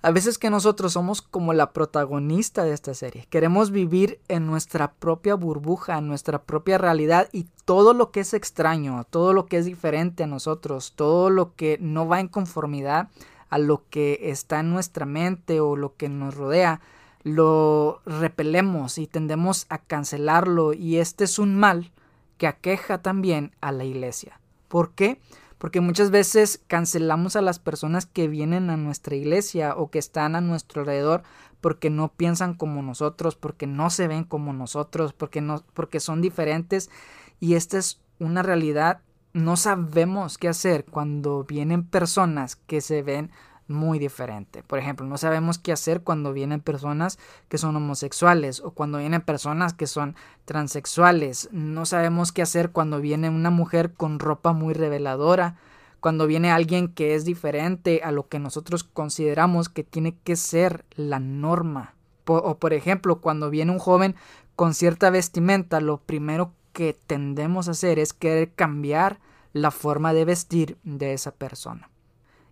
A 0.06 0.12
veces 0.12 0.38
que 0.38 0.52
nosotros 0.52 0.94
somos 0.94 1.24
como 1.24 1.52
la 1.54 1.74
protagonista 1.74 2.64
de 2.64 2.74
esta 2.74 2.94
serie. 2.94 3.26
Queremos 3.32 3.72
vivir 3.72 4.20
en 4.28 4.46
nuestra 4.46 4.92
propia 4.94 5.34
burbuja, 5.34 5.98
en 5.98 6.08
nuestra 6.08 6.44
propia 6.44 6.78
realidad 6.78 7.28
y 7.32 7.48
todo 7.66 7.96
lo 7.96 8.12
que 8.12 8.20
es 8.20 8.36
extraño, 8.36 9.04
todo 9.10 9.34
lo 9.34 9.48
que 9.48 9.58
es 9.58 9.66
diferente 9.66 10.22
a 10.22 10.28
nosotros, 10.28 10.94
todo 10.96 11.32
lo 11.32 11.56
que 11.56 11.80
no 11.82 12.08
va 12.08 12.20
en 12.20 12.28
conformidad 12.28 13.10
a 13.50 13.58
lo 13.58 13.82
que 13.90 14.20
está 14.30 14.60
en 14.60 14.70
nuestra 14.70 15.08
mente 15.08 15.60
o 15.60 15.76
lo 15.76 15.96
que 15.96 16.08
nos 16.08 16.36
rodea, 16.36 16.82
lo 17.24 18.00
repelemos 18.06 19.00
y 19.00 19.08
tendemos 19.08 19.66
a 19.70 19.80
cancelarlo 19.80 20.74
y 20.74 20.98
este 20.98 21.24
es 21.24 21.40
un 21.40 21.56
mal 21.56 21.92
que 22.38 22.46
aqueja 22.46 23.02
también 23.02 23.56
a 23.60 23.72
la 23.72 23.86
iglesia. 23.86 24.40
¿Por 24.68 24.92
qué? 24.92 25.20
Porque 25.58 25.82
muchas 25.82 26.12
veces 26.12 26.62
cancelamos 26.68 27.36
a 27.36 27.42
las 27.42 27.60
personas 27.60 28.06
que 28.06 28.28
vienen 28.28 28.70
a 28.70 28.78
nuestra 28.78 29.16
iglesia 29.16 29.76
o 29.76 29.90
que 29.90 30.00
están 30.00 30.36
a 30.36 30.42
nuestro 30.42 30.82
alrededor 30.82 31.24
porque 31.62 31.90
no 31.90 32.10
piensan 32.10 32.54
como 32.54 32.84
nosotros, 32.84 33.36
porque 33.36 33.66
no 33.66 33.90
se 33.90 34.08
ven 34.08 34.24
como 34.24 34.54
nosotros, 34.54 35.14
porque, 35.14 35.42
no, 35.42 35.64
porque 35.74 36.00
son 36.00 36.22
diferentes. 36.22 36.92
Y 37.40 37.56
esta 37.56 37.78
es 37.78 38.02
una 38.20 38.44
realidad. 38.44 39.02
No 39.34 39.58
sabemos 39.58 40.38
qué 40.38 40.48
hacer 40.48 40.86
cuando 40.86 41.44
vienen 41.44 41.84
personas 41.84 42.56
que 42.56 42.82
se 42.82 43.02
ven 43.02 43.32
muy 43.68 44.00
diferente. 44.00 44.64
Por 44.64 44.80
ejemplo, 44.80 45.06
no 45.06 45.18
sabemos 45.18 45.58
qué 45.58 45.72
hacer 45.72 46.02
cuando 46.02 46.34
vienen 46.34 46.62
personas 46.62 47.18
que 47.50 47.58
son 47.58 47.76
homosexuales 47.76 48.62
o 48.62 48.72
cuando 48.72 49.00
vienen 49.00 49.22
personas 49.22 49.74
que 49.74 49.88
son 49.88 50.16
transexuales. 50.46 51.50
No 51.52 51.86
sabemos 51.86 52.32
qué 52.32 52.42
hacer 52.42 52.72
cuando 52.72 53.02
viene 53.02 53.30
una 53.30 53.50
mujer 53.50 53.94
con 53.94 54.20
ropa 54.20 54.54
muy 54.54 54.74
reveladora, 54.74 55.56
cuando 56.00 56.28
viene 56.28 56.52
alguien 56.52 56.88
que 56.88 57.16
es 57.16 57.26
diferente 57.26 58.02
a 58.04 58.12
lo 58.12 58.28
que 58.28 58.40
nosotros 58.40 58.84
consideramos 58.84 59.70
que 59.70 59.84
tiene 59.84 60.16
que 60.24 60.36
ser 60.36 60.86
la 60.96 61.20
norma. 61.20 61.96
O 62.28 62.58
por 62.58 62.74
ejemplo, 62.74 63.22
cuando 63.22 63.50
viene 63.50 63.72
un 63.72 63.80
joven 63.80 64.16
con 64.56 64.74
cierta 64.74 65.10
vestimenta, 65.10 65.80
lo 65.82 65.98
primero 65.98 66.54
que 66.74 66.94
tendemos 66.94 67.68
a 67.68 67.72
hacer 67.72 68.00
es 68.00 68.14
querer 68.14 68.52
cambiar 68.54 69.20
la 69.54 69.72
forma 69.72 70.14
de 70.14 70.26
vestir 70.26 70.78
de 70.84 71.14
esa 71.14 71.32
persona 71.32 71.90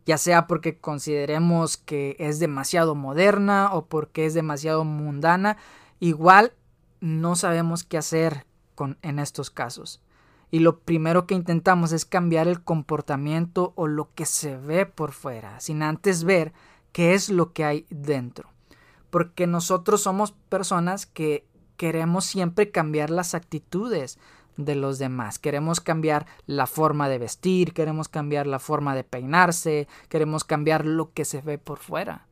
ya 0.05 0.17
sea 0.17 0.47
porque 0.47 0.77
consideremos 0.77 1.77
que 1.77 2.15
es 2.19 2.39
demasiado 2.39 2.95
moderna 2.95 3.69
o 3.73 3.85
porque 3.85 4.25
es 4.25 4.33
demasiado 4.33 4.83
mundana, 4.83 5.57
igual 5.99 6.53
no 6.99 7.35
sabemos 7.35 7.83
qué 7.83 7.97
hacer 7.97 8.45
con, 8.75 8.97
en 9.01 9.19
estos 9.19 9.49
casos. 9.49 10.01
Y 10.51 10.59
lo 10.59 10.79
primero 10.79 11.25
que 11.25 11.35
intentamos 11.35 11.91
es 11.93 12.05
cambiar 12.05 12.47
el 12.47 12.63
comportamiento 12.63 13.73
o 13.75 13.87
lo 13.87 14.13
que 14.13 14.25
se 14.25 14.55
ve 14.57 14.85
por 14.85 15.11
fuera, 15.11 15.59
sin 15.59 15.81
antes 15.81 16.23
ver 16.23 16.53
qué 16.91 17.13
es 17.13 17.29
lo 17.29 17.53
que 17.53 17.65
hay 17.65 17.85
dentro. 17.89 18.49
Porque 19.09 19.47
nosotros 19.47 20.01
somos 20.01 20.31
personas 20.49 21.05
que 21.05 21.47
queremos 21.75 22.25
siempre 22.25 22.71
cambiar 22.71 23.09
las 23.09 23.33
actitudes, 23.33 24.19
de 24.57 24.75
los 24.75 24.99
demás. 24.99 25.39
Queremos 25.39 25.79
cambiar 25.81 26.25
la 26.45 26.67
forma 26.67 27.09
de 27.09 27.17
vestir, 27.17 27.73
queremos 27.73 28.09
cambiar 28.09 28.47
la 28.47 28.59
forma 28.59 28.95
de 28.95 29.03
peinarse, 29.03 29.87
queremos 30.09 30.43
cambiar 30.43 30.85
lo 30.85 31.11
que 31.13 31.25
se 31.25 31.41
ve 31.41 31.57
por 31.57 31.79
fuera. 31.79 32.27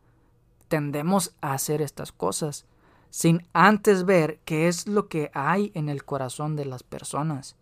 Tendemos 0.67 1.35
a 1.41 1.53
hacer 1.53 1.81
estas 1.81 2.11
cosas 2.11 2.65
sin 3.09 3.45
antes 3.51 4.05
ver 4.05 4.39
qué 4.45 4.67
es 4.67 4.87
lo 4.87 5.07
que 5.09 5.31
hay 5.33 5.71
en 5.75 5.89
el 5.89 6.05
corazón 6.05 6.55
de 6.55 6.65
las 6.65 6.83
personas. 6.83 7.57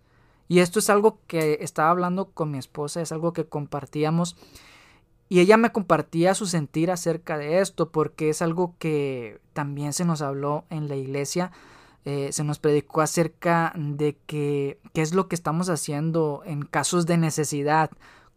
Y 0.48 0.60
esto 0.60 0.80
es 0.80 0.90
algo 0.90 1.20
que 1.28 1.60
estaba 1.62 1.90
hablando 1.90 2.32
con 2.32 2.52
mi 2.52 2.58
esposa, 2.58 3.02
es 3.02 3.12
algo 3.12 3.34
que 3.34 3.46
compartíamos 3.46 4.36
y 5.30 5.42
ella 5.42 5.58
me 5.58 5.72
compartía 5.72 6.34
su 6.34 6.48
sentir 6.48 6.90
acerca 6.90 7.38
de 7.38 7.60
esto 7.60 7.92
porque 7.92 8.30
es 8.30 8.42
algo 8.42 8.74
que 8.80 9.40
también 9.54 9.94
se 9.94 10.04
nos 10.04 10.24
habló 10.24 10.66
en 10.72 10.90
la 10.90 10.96
iglesia 10.96 11.52
eh, 12.10 12.32
se 12.32 12.44
nos 12.44 12.58
predicó 12.58 13.02
acerca 13.02 13.72
de 13.76 14.18
que 14.26 14.80
qué 14.94 15.04
es 15.04 15.14
lo 15.14 15.28
que 15.28 15.36
estamos 15.36 15.70
haciendo 15.70 16.42
en 16.44 16.64
casos 16.64 17.06
de 17.06 17.18
necesidad 17.18 17.92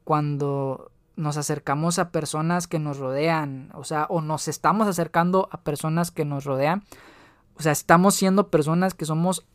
cuando 0.04 0.90
nos 1.16 1.38
acercamos 1.38 1.98
a 1.98 2.10
personas 2.10 2.66
que 2.66 2.78
nos 2.78 2.98
rodean, 2.98 3.70
o 3.72 3.84
sea, 3.84 4.04
o 4.10 4.20
nos 4.20 4.46
estamos 4.46 4.88
acercando 4.88 5.48
a 5.50 5.62
personas 5.62 6.10
que 6.10 6.26
nos 6.26 6.44
rodean, 6.44 6.84
o 7.56 7.62
sea, 7.62 7.72
estamos 7.72 8.14
siendo 8.14 8.48
personas 8.48 8.92
que 8.92 9.06
somos 9.06 9.46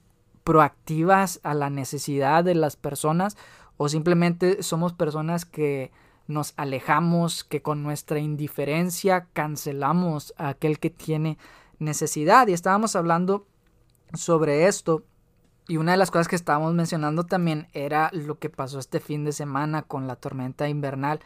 proactivas 0.44 1.40
a 1.44 1.54
la 1.54 1.70
necesidad 1.70 2.44
de 2.44 2.56
las 2.56 2.76
personas 2.76 3.38
o 3.78 3.88
simplemente 3.88 4.64
somos 4.64 4.94
personas 4.94 5.46
que 5.46 5.92
nos 6.26 6.56
alejamos, 6.58 7.44
que 7.44 7.62
con 7.62 7.84
nuestra 7.84 8.18
indiferencia 8.18 9.28
cancelamos 9.34 10.34
a 10.38 10.50
aquel 10.50 10.80
que 10.80 10.90
tiene 10.90 11.38
necesidad. 11.78 12.48
Y 12.48 12.54
estábamos 12.54 12.96
hablando 12.96 13.46
sobre 14.14 14.68
esto. 14.68 15.04
Y 15.68 15.78
una 15.78 15.92
de 15.92 15.98
las 15.98 16.12
cosas 16.12 16.28
que 16.28 16.36
estábamos 16.36 16.74
mencionando 16.74 17.26
también 17.26 17.68
era 17.74 18.10
lo 18.14 18.40
que 18.40 18.50
pasó 18.50 18.80
este 18.80 19.00
fin 19.00 19.26
de 19.26 19.34
semana 19.34 19.84
con 19.84 20.08
la 20.08 20.16
tormenta 20.16 20.70
invernal. 20.70 21.20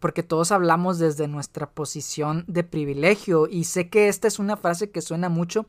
Porque 0.00 0.22
todos 0.22 0.52
hablamos 0.52 0.98
desde 0.98 1.28
nuestra 1.28 1.70
posición 1.70 2.44
de 2.46 2.62
privilegio. 2.62 3.46
Y 3.48 3.64
sé 3.64 3.88
que 3.88 4.08
esta 4.08 4.28
es 4.28 4.38
una 4.38 4.58
frase 4.58 4.90
que 4.90 5.00
suena 5.00 5.30
mucho, 5.30 5.64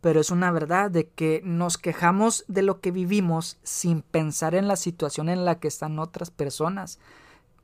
pero 0.00 0.18
es 0.20 0.30
una 0.30 0.50
verdad 0.50 0.90
de 0.90 1.08
que 1.08 1.42
nos 1.44 1.76
quejamos 1.76 2.44
de 2.48 2.62
lo 2.62 2.80
que 2.80 2.90
vivimos 2.90 3.58
sin 3.62 4.00
pensar 4.00 4.54
en 4.54 4.66
la 4.66 4.76
situación 4.76 5.28
en 5.28 5.44
la 5.44 5.60
que 5.60 5.68
están 5.68 5.98
otras 5.98 6.30
personas. 6.30 6.98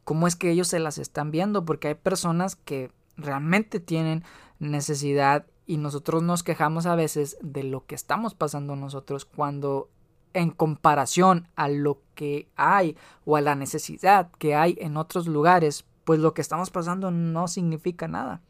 ¿Cómo 0.05 0.27
es 0.27 0.37
que 0.37 0.51
ellos 0.51 0.69
se 0.69 0.81
las 0.81 0.99
están 0.99 1.31
viendo? 1.31 1.65
Porque 1.65 1.89
hay 1.89 1.95
personas 1.95 2.57
que 2.57 2.91
realmente 3.17 3.81
tienen 3.81 4.25
necesidad 4.59 5.47
y 5.73 5.79
nosotros 5.79 6.23
nos 6.23 6.43
quejamos 6.43 6.85
a 6.85 6.95
veces 6.95 7.39
de 7.41 7.63
lo 7.63 7.87
que 7.87 7.95
estamos 7.95 8.35
pasando 8.35 8.77
nosotros 8.77 9.25
cuando 9.25 9.89
en 10.35 10.51
comparación 10.51 11.49
a 11.57 11.71
lo 11.71 12.03
que 12.15 12.47
hay 12.57 12.95
o 13.25 13.37
a 13.37 13.41
la 13.41 13.55
necesidad 13.55 14.31
que 14.33 14.55
hay 14.55 14.77
en 14.83 14.99
otros 14.99 15.27
lugares, 15.27 15.87
pues 16.05 16.21
lo 16.21 16.35
que 16.35 16.43
estamos 16.43 16.69
pasando 16.69 17.11
no 17.11 17.49
significa 17.49 18.07
nada. 18.07 18.43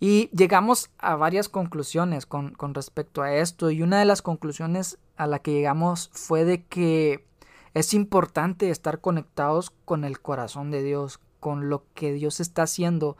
Y 0.00 0.28
llegamos 0.36 0.90
a 0.98 1.14
varias 1.14 1.48
conclusiones 1.48 2.26
con, 2.26 2.50
con, 2.54 2.74
respecto 2.74 3.22
a 3.22 3.32
esto 3.32 3.70
y 3.70 3.84
una 3.84 4.00
de 4.00 4.06
las 4.06 4.20
conclusiones 4.20 4.98
a 5.16 5.28
la 5.28 5.38
que 5.38 5.52
llegamos 5.52 6.10
fue 6.12 6.44
de 6.44 6.64
que 6.64 7.24
es 7.74 7.94
importante 7.94 8.70
estar 8.70 9.00
conectados 9.00 9.70
con 9.84 10.02
el 10.02 10.20
corazón 10.20 10.72
de 10.72 10.82
Dios, 10.82 11.20
con 11.38 11.68
lo 11.68 11.84
que 11.94 12.12
Dios 12.12 12.40
está 12.40 12.62
haciendo 12.62 13.16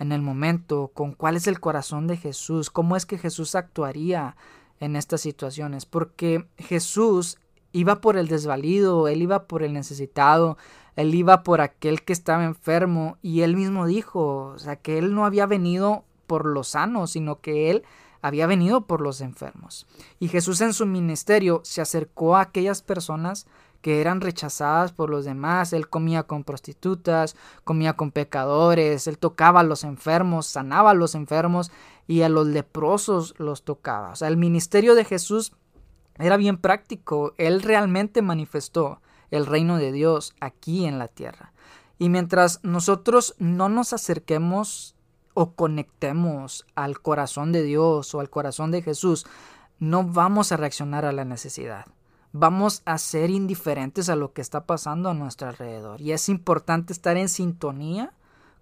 en 0.00 0.12
el 0.12 0.22
momento, 0.22 0.90
con 0.94 1.12
cuál 1.12 1.36
es 1.36 1.46
el 1.46 1.60
corazón 1.60 2.06
de 2.06 2.16
Jesús, 2.16 2.70
cómo 2.70 2.96
es 2.96 3.04
que 3.04 3.18
Jesús 3.18 3.54
actuaría 3.54 4.34
en 4.80 4.96
estas 4.96 5.20
situaciones, 5.20 5.84
porque 5.84 6.46
Jesús 6.56 7.38
iba 7.72 8.00
por 8.00 8.16
el 8.16 8.26
desvalido, 8.26 9.08
él 9.08 9.20
iba 9.20 9.44
por 9.46 9.62
el 9.62 9.74
necesitado, 9.74 10.56
él 10.96 11.14
iba 11.14 11.42
por 11.42 11.60
aquel 11.60 12.02
que 12.02 12.14
estaba 12.14 12.44
enfermo 12.44 13.18
y 13.20 13.42
él 13.42 13.54
mismo 13.54 13.86
dijo, 13.86 14.52
o 14.54 14.58
sea, 14.58 14.76
que 14.76 14.96
él 14.96 15.14
no 15.14 15.26
había 15.26 15.44
venido 15.44 16.04
por 16.26 16.46
los 16.46 16.68
sanos, 16.68 17.10
sino 17.10 17.40
que 17.40 17.70
él 17.70 17.84
había 18.22 18.46
venido 18.46 18.86
por 18.86 19.02
los 19.02 19.20
enfermos. 19.20 19.86
Y 20.18 20.28
Jesús 20.28 20.62
en 20.62 20.72
su 20.72 20.86
ministerio 20.86 21.60
se 21.62 21.82
acercó 21.82 22.36
a 22.36 22.42
aquellas 22.42 22.80
personas 22.80 23.46
que 23.80 24.00
eran 24.00 24.20
rechazadas 24.20 24.92
por 24.92 25.10
los 25.10 25.24
demás. 25.24 25.72
Él 25.72 25.88
comía 25.88 26.24
con 26.24 26.44
prostitutas, 26.44 27.36
comía 27.64 27.94
con 27.94 28.10
pecadores, 28.10 29.06
él 29.06 29.18
tocaba 29.18 29.60
a 29.60 29.64
los 29.64 29.84
enfermos, 29.84 30.46
sanaba 30.46 30.90
a 30.90 30.94
los 30.94 31.14
enfermos 31.14 31.70
y 32.06 32.22
a 32.22 32.28
los 32.28 32.46
leprosos 32.46 33.34
los 33.38 33.62
tocaba. 33.62 34.10
O 34.10 34.16
sea, 34.16 34.28
el 34.28 34.36
ministerio 34.36 34.94
de 34.94 35.04
Jesús 35.04 35.52
era 36.18 36.36
bien 36.36 36.58
práctico. 36.58 37.34
Él 37.38 37.62
realmente 37.62 38.22
manifestó 38.22 39.00
el 39.30 39.46
reino 39.46 39.76
de 39.76 39.92
Dios 39.92 40.34
aquí 40.40 40.86
en 40.86 40.98
la 40.98 41.08
tierra. 41.08 41.52
Y 41.98 42.08
mientras 42.08 42.60
nosotros 42.62 43.34
no 43.38 43.68
nos 43.68 43.92
acerquemos 43.92 44.96
o 45.34 45.52
conectemos 45.52 46.66
al 46.74 47.00
corazón 47.00 47.52
de 47.52 47.62
Dios 47.62 48.14
o 48.14 48.20
al 48.20 48.30
corazón 48.30 48.70
de 48.70 48.82
Jesús, 48.82 49.26
no 49.78 50.04
vamos 50.04 50.50
a 50.50 50.56
reaccionar 50.56 51.04
a 51.04 51.12
la 51.12 51.24
necesidad 51.24 51.86
vamos 52.32 52.82
a 52.84 52.98
ser 52.98 53.30
indiferentes 53.30 54.08
a 54.08 54.16
lo 54.16 54.32
que 54.32 54.40
está 54.40 54.66
pasando 54.66 55.10
a 55.10 55.14
nuestro 55.14 55.48
alrededor. 55.48 56.00
Y 56.00 56.12
es 56.12 56.28
importante 56.28 56.92
estar 56.92 57.16
en 57.16 57.28
sintonía 57.28 58.12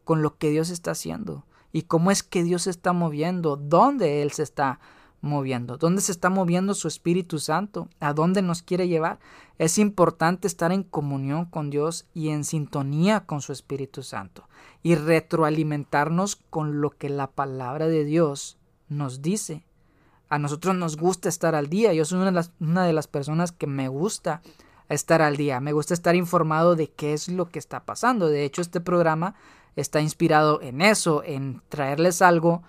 con 0.05 0.23
lo 0.23 0.37
que 0.39 0.51
Dios 0.51 0.71
está 0.71 0.93
haciendo 0.93 1.45
y 1.73 1.83
cómo 1.83 2.11
es 2.11 2.23
que 2.23 2.43
Dios 2.43 2.63
se 2.63 2.71
está 2.71 2.93
moviendo, 2.93 3.57
dónde 3.57 4.23
Él 4.23 4.33
se 4.33 4.43
está 4.43 4.81
moviendo, 5.21 5.77
dónde 5.77 6.01
se 6.01 6.13
está 6.13 6.31
moviendo 6.31 6.75
su 6.75 6.89
Espíritu 6.89 7.39
Santo, 7.39 7.89
a 8.01 8.15
dónde 8.15 8.41
nos 8.41 8.63
quiere 8.63 8.89
llevar. 8.89 9.19
Es 9.59 9.79
importante 9.79 10.47
estar 10.47 10.73
en 10.73 10.83
comunión 10.83 11.45
con 11.45 11.71
Dios 11.71 12.07
y 12.15 12.31
en 12.31 12.45
sintonía 12.45 13.27
con 13.27 13.43
su 13.43 13.53
Espíritu 13.53 14.03
Santo 14.03 14.49
y 14.83 14.95
retroalimentarnos 14.95 16.37
con 16.37 16.81
lo 16.81 16.91
que 16.91 17.09
la 17.11 17.27
palabra 17.27 17.89
de 17.89 18.05
Dios 18.05 18.57
nos 18.89 19.21
dice 19.21 19.65
a 20.29 20.39
nosotros 20.39 20.75
nos 20.75 20.97
gusta 20.97 21.29
estar 21.29 21.55
al 21.55 21.69
día. 21.69 21.93
Yo 21.93 22.05
soy 22.05 22.19
una 22.19 22.87
de, 22.87 22.93
las, 22.93 23.07
personas 23.07 23.53
que 23.53 23.67
me 23.67 23.89
gusta 23.89 24.43
estar 24.89 25.23
al 25.23 25.37
día. 25.37 25.61
Me 25.61 25.73
gusta 25.73 25.95
estar 25.95 26.17
informado 26.17 26.77
de 26.77 26.91
qué 26.91 27.13
es 27.15 27.29
lo 27.29 27.49
que 27.49 27.59
está 27.59 27.85
pasando. 27.85 28.29
De 28.29 28.45
hecho, 28.45 28.61
este 28.61 28.81
programa 28.81 29.35
está 29.77 30.01
inspirado 30.01 30.61
en 30.61 30.81
eso, 30.81 31.23
en 31.25 31.63
traerles 31.69 32.21
algo 32.23 32.63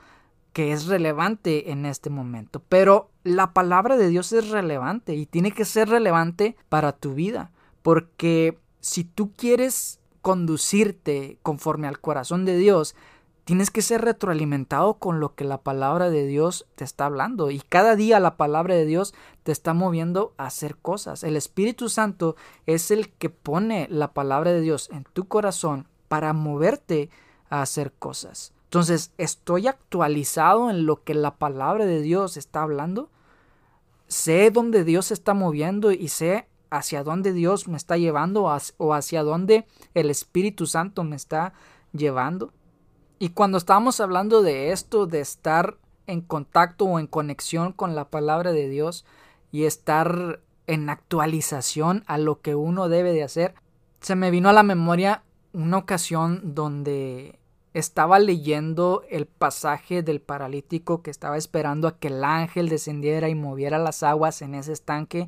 que 0.54 0.72
es 0.72 0.88
relevante 0.88 1.72
en 1.72 1.86
este 1.86 2.10
momento. 2.10 2.62
Pero 2.70 3.10
la 3.24 3.54
palabra 3.54 3.98
de 3.98 4.10
Dios 4.10 4.32
es 4.32 4.50
relevante 4.50 5.16
y 5.16 5.26
tiene 5.26 5.52
que 5.52 5.66
ser 5.66 5.90
relevante 5.90 6.56
para 6.70 6.94
tu 6.94 7.14
vida. 7.14 7.52
Porque 7.82 8.58
si 8.80 9.04
tú 9.04 9.32
quieres 9.36 10.00
conducirte 10.22 11.38
conforme 11.42 11.88
al 11.88 12.00
corazón 12.00 12.46
de 12.46 12.58
Dios, 12.58 12.96
tienes 13.50 13.72
que 13.72 13.82
ser 13.82 14.02
retroalimentado 14.02 15.00
con 15.00 15.20
lo 15.20 15.34
que 15.34 15.44
la 15.44 15.58
palabra 15.58 16.12
de 16.12 16.28
Dios 16.28 16.68
te 16.76 16.84
está 16.84 17.08
hablando. 17.08 17.50
Y 17.50 17.62
cada 17.62 17.96
día 17.96 18.20
la 18.20 18.38
palabra 18.38 18.76
de 18.76 18.86
Dios 18.86 19.16
te 19.42 19.52
está 19.52 19.74
moviendo 19.74 20.36
a 20.38 20.46
hacer 20.46 20.76
cosas. 20.76 21.24
El 21.24 21.36
Espíritu 21.36 21.90
Santo 21.90 22.36
es 22.68 22.92
el 22.92 23.10
que 23.10 23.32
pone 23.32 23.88
la 23.90 24.14
palabra 24.14 24.52
de 24.52 24.62
Dios 24.62 24.92
en 24.94 25.04
tu 25.04 25.28
corazón 25.28 25.88
para 26.10 26.32
moverte 26.34 27.10
a 27.50 27.64
hacer 27.64 27.92
cosas. 27.92 28.54
Entonces, 28.66 29.14
¿estoy 29.18 29.66
actualizado 29.66 30.70
en 30.70 30.86
lo 30.86 31.04
que 31.04 31.16
la 31.16 31.34
palabra 31.38 31.88
de 31.88 32.04
Dios 32.04 32.38
está 32.38 32.62
hablando? 32.62 33.10
¿Sé 34.06 34.52
dónde 34.52 34.84
Dios 34.84 35.08
se 35.08 35.16
está 35.16 35.34
moviendo 35.34 35.92
y 35.92 36.10
sé 36.10 36.46
hacia 36.70 37.04
dónde 37.04 37.34
Dios 37.34 37.68
me 37.68 37.78
está 37.78 37.98
llevando 37.98 38.44
o 38.78 38.94
hacia 38.94 39.24
dónde 39.24 39.66
el 39.96 40.12
Espíritu 40.12 40.68
Santo 40.68 41.04
me 41.04 41.16
está 41.16 41.54
llevando? 41.94 42.54
Y 43.20 43.30
cuando 43.30 43.58
estamos 43.58 44.00
hablando 44.00 44.42
de 44.42 44.72
esto, 44.72 45.06
de 45.06 45.20
estar 45.20 45.76
en 46.08 46.22
contacto 46.22 46.86
o 46.86 47.00
en 47.00 47.08
conexión 47.08 47.74
con 47.74 47.94
la 47.94 48.10
palabra 48.10 48.54
de 48.54 48.70
Dios 48.70 49.06
y 49.52 49.66
estar 49.66 50.40
en 50.68 50.90
actualización 50.90 52.04
a 52.08 52.18
lo 52.18 52.40
que 52.40 52.56
uno 52.56 52.88
debe 52.88 53.12
de 53.12 53.24
hacer, 53.24 53.56
se 54.00 54.16
me 54.16 54.32
vino 54.32 54.48
a 54.48 54.54
la 54.54 54.64
memoria 54.64 55.24
una 55.52 55.78
ocasión 55.78 56.56
donde 56.56 57.40
estaba 57.74 58.20
leyendo 58.20 59.04
el 59.10 59.26
pasaje 59.26 60.02
del 60.02 60.22
paralítico 60.22 61.02
que 61.02 61.12
estaba 61.12 61.38
esperando 61.38 61.88
a 61.88 62.00
que 62.00 62.08
el 62.08 62.24
ángel 62.24 62.70
descendiera 62.70 63.28
y 63.28 63.36
moviera 63.36 63.78
las 63.78 64.02
aguas 64.02 64.42
en 64.42 64.56
ese 64.56 64.72
estanque. 64.72 65.28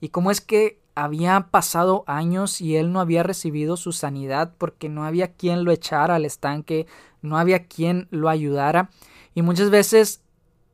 Y 0.00 0.08
cómo 0.08 0.30
es 0.30 0.40
que 0.40 0.80
había 0.94 1.48
pasado 1.50 2.02
años 2.06 2.60
y 2.60 2.76
él 2.76 2.92
no 2.92 3.00
había 3.00 3.22
recibido 3.22 3.76
su 3.76 3.92
sanidad 3.92 4.54
porque 4.58 4.88
no 4.88 5.04
había 5.04 5.32
quien 5.32 5.64
lo 5.64 5.70
echara 5.70 6.16
al 6.16 6.24
estanque, 6.24 6.86
no 7.22 7.38
había 7.38 7.66
quien 7.66 8.08
lo 8.10 8.28
ayudara. 8.28 8.90
Y 9.34 9.42
muchas 9.42 9.70
veces 9.70 10.22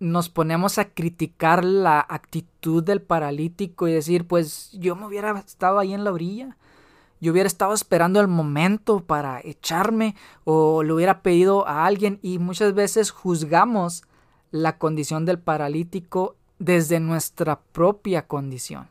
nos 0.01 0.29
ponemos 0.29 0.79
a 0.79 0.87
criticar 0.87 1.65
la 1.65 2.05
actitud 2.09 2.83
del 2.83 3.01
paralítico 3.01 3.89
y 3.89 3.93
decir 3.93 4.27
pues 4.27 4.71
yo 4.73 4.97
me 4.97 5.07
hubiera 5.07 5.39
estado 5.39 5.79
ahí 5.79 5.95
en 5.95 6.05
la 6.05 6.13
orilla 6.13 6.57
yo 7.25 7.33
hubiera 7.33 7.47
estado 7.47 7.73
esperando 7.73 8.21
el 8.21 8.29
momento 8.29 9.01
para 9.01 9.41
echarme 9.43 10.15
o 10.45 10.83
le 10.83 10.93
hubiera 10.93 11.23
pedido 11.23 11.67
a 11.67 11.87
alguien. 11.87 12.19
Y 12.21 12.39
muchas 12.39 12.75
veces 12.75 13.11
juzgamos 13.11 14.05
la 14.51 14.77
condición 14.77 15.25
del 15.25 15.39
paralítico 15.39 16.37
desde 16.59 17.01
nuestra 17.01 17.61
propia 17.73 18.27
condición, 18.27 18.89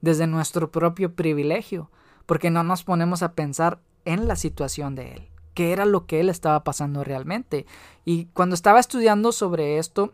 desde 0.00 0.26
nuestro 0.26 0.70
propio 0.70 1.14
privilegio, 1.14 1.90
porque 2.24 2.50
no 2.50 2.62
nos 2.62 2.82
ponemos 2.82 3.22
a 3.22 3.32
pensar 3.32 3.78
en 4.06 4.26
la 4.26 4.36
situación 4.36 4.94
de 4.94 5.12
él, 5.12 5.28
qué 5.56 5.72
era 5.72 5.86
lo 5.86 6.04
que 6.04 6.20
él 6.20 6.28
estaba 6.28 6.62
pasando 6.64 7.02
realmente. 7.02 7.64
Y 8.04 8.26
cuando 8.26 8.54
estaba 8.54 8.78
estudiando 8.78 9.32
sobre 9.32 9.78
esto, 9.78 10.12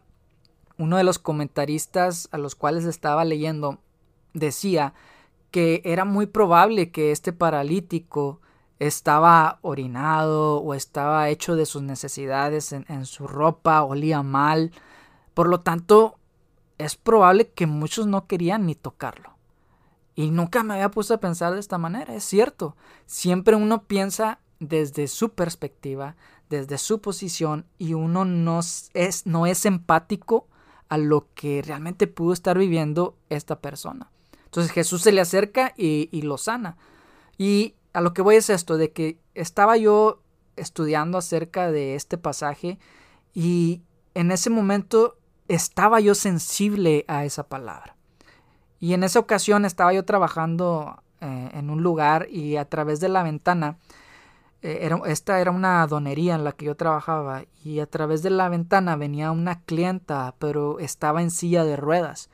uno 0.79 0.97
de 0.97 1.05
los 1.05 1.19
comentaristas 1.19 2.29
a 2.31 2.39
los 2.39 2.55
cuales 2.55 2.85
estaba 2.85 3.25
leyendo 3.25 3.81
decía 4.35 4.95
que 5.51 5.83
era 5.85 6.05
muy 6.05 6.27
probable 6.27 6.93
que 6.93 7.11
este 7.11 7.33
paralítico 7.33 8.41
estaba 8.79 9.59
orinado 9.63 10.59
o 10.59 10.75
estaba 10.75 11.29
hecho 11.29 11.57
de 11.57 11.67
sus 11.67 11.83
necesidades 11.83 12.73
en, 12.73 13.05
su 13.05 13.27
ropa, 13.27 13.83
olía 13.83 14.23
mal. 14.23 14.71
Por 15.35 15.49
lo 15.49 15.61
tanto, 15.61 16.19
es 16.79 16.95
probable 16.95 17.49
que 17.51 17.67
muchos 17.67 18.07
no 18.07 18.29
querían 18.29 18.67
ni 18.67 18.77
tocarlo. 18.77 19.31
Y 20.15 20.31
nunca 20.31 20.63
me 20.63 20.75
había 20.75 20.93
puesto 20.93 21.15
a 21.15 21.21
pensar 21.21 21.53
de 21.53 21.61
esta 21.61 21.79
manera, 21.79 22.15
es 22.15 22.23
cierto. 22.23 22.77
Siempre 23.07 23.57
uno 23.57 23.83
piensa 23.85 24.39
desde 24.63 25.09
su 25.09 25.31
perspectiva, 25.31 26.17
desde 26.49 26.79
su 26.79 27.01
posición, 27.01 27.67
y 27.79 27.95
uno 27.95 28.25
no 28.25 28.61
es, 28.61 29.27
no 29.27 29.47
es 29.47 29.67
empático 29.67 30.47
a 30.89 30.99
lo 30.99 31.27
que 31.35 31.63
realmente 31.63 32.07
pudo 32.07 32.33
estar 32.33 32.57
viviendo 32.57 33.17
esta 33.29 33.61
persona. 33.61 34.11
Entonces 34.45 34.73
Jesús 34.73 35.03
se 35.03 35.13
le 35.13 35.21
acerca 35.21 35.73
y, 35.77 36.23
lo 36.23 36.39
sana. 36.39 36.77
Y 37.39 37.75
a 37.93 38.01
lo 38.01 38.13
que 38.13 38.23
voy 38.23 38.37
es 38.37 38.51
esto, 38.51 38.77
de 38.77 38.93
que 38.93 39.19
estaba 39.35 39.77
yo 39.77 40.23
estudiando 40.57 41.19
acerca 41.19 41.73
de 41.73 41.95
este 41.95 42.19
pasaje 42.19 42.79
y 43.33 43.83
en 44.15 44.31
ese 44.31 44.51
momento 44.51 45.17
estaba 45.49 46.01
yo 46.01 46.15
sensible 46.15 47.05
a 47.09 47.25
esa 47.25 47.49
palabra. 47.49 47.97
Y 48.79 48.93
en 48.93 49.05
esa 49.05 49.19
ocasión 49.19 49.65
estaba 49.65 49.93
yo 49.93 50.05
trabajando 50.05 51.03
eh, 51.23 51.51
en 51.55 51.71
un 51.71 51.83
lugar 51.83 52.29
y 52.31 52.57
a 52.57 52.65
través 52.65 53.01
de 53.01 53.09
la 53.09 53.23
ventana, 53.23 53.79
era, 54.63 55.01
esta 55.07 55.41
era 55.41 55.51
una 55.51 55.87
donería 55.87 56.35
en 56.35 56.45
la 56.45 56.53
que 56.53 56.67
yo 56.67 56.77
trabajaba 56.77 57.45
y 57.65 57.81
a 57.81 57.87
través 57.87 58.23
de 58.23 58.31
la 58.31 58.49
ventana 58.49 58.97
venía 58.97 59.33
una 59.33 59.61
clienta, 59.63 60.35
pero 60.39 60.79
estaba 60.79 61.21
en 61.23 61.31
silla 61.31 61.65
de 61.65 61.77
ruedas. 61.77 62.31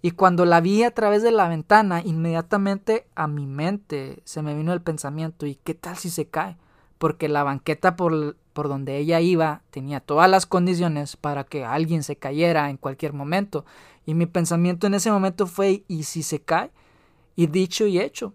Y 0.00 0.12
cuando 0.12 0.44
la 0.44 0.60
vi 0.60 0.84
a 0.84 0.92
través 0.92 1.22
de 1.22 1.32
la 1.32 1.48
ventana, 1.48 2.02
inmediatamente 2.04 3.06
a 3.14 3.26
mi 3.26 3.46
mente 3.46 4.22
se 4.24 4.42
me 4.42 4.54
vino 4.54 4.72
el 4.72 4.80
pensamiento, 4.80 5.46
¿y 5.46 5.56
qué 5.56 5.74
tal 5.74 5.96
si 5.96 6.10
se 6.10 6.28
cae? 6.28 6.56
Porque 6.98 7.28
la 7.28 7.42
banqueta 7.42 7.96
por, 7.96 8.36
por 8.52 8.68
donde 8.68 8.96
ella 8.96 9.20
iba 9.20 9.62
tenía 9.70 10.00
todas 10.00 10.30
las 10.30 10.46
condiciones 10.46 11.16
para 11.16 11.44
que 11.44 11.64
alguien 11.64 12.02
se 12.02 12.16
cayera 12.16 12.70
en 12.70 12.76
cualquier 12.76 13.12
momento. 13.12 13.64
Y 14.06 14.14
mi 14.14 14.26
pensamiento 14.26 14.86
en 14.86 14.94
ese 14.94 15.10
momento 15.10 15.46
fue, 15.46 15.84
¿y 15.88 16.04
si 16.04 16.22
se 16.22 16.40
cae? 16.40 16.70
Y 17.36 17.46
dicho 17.46 17.86
y 17.86 18.00
hecho, 18.00 18.34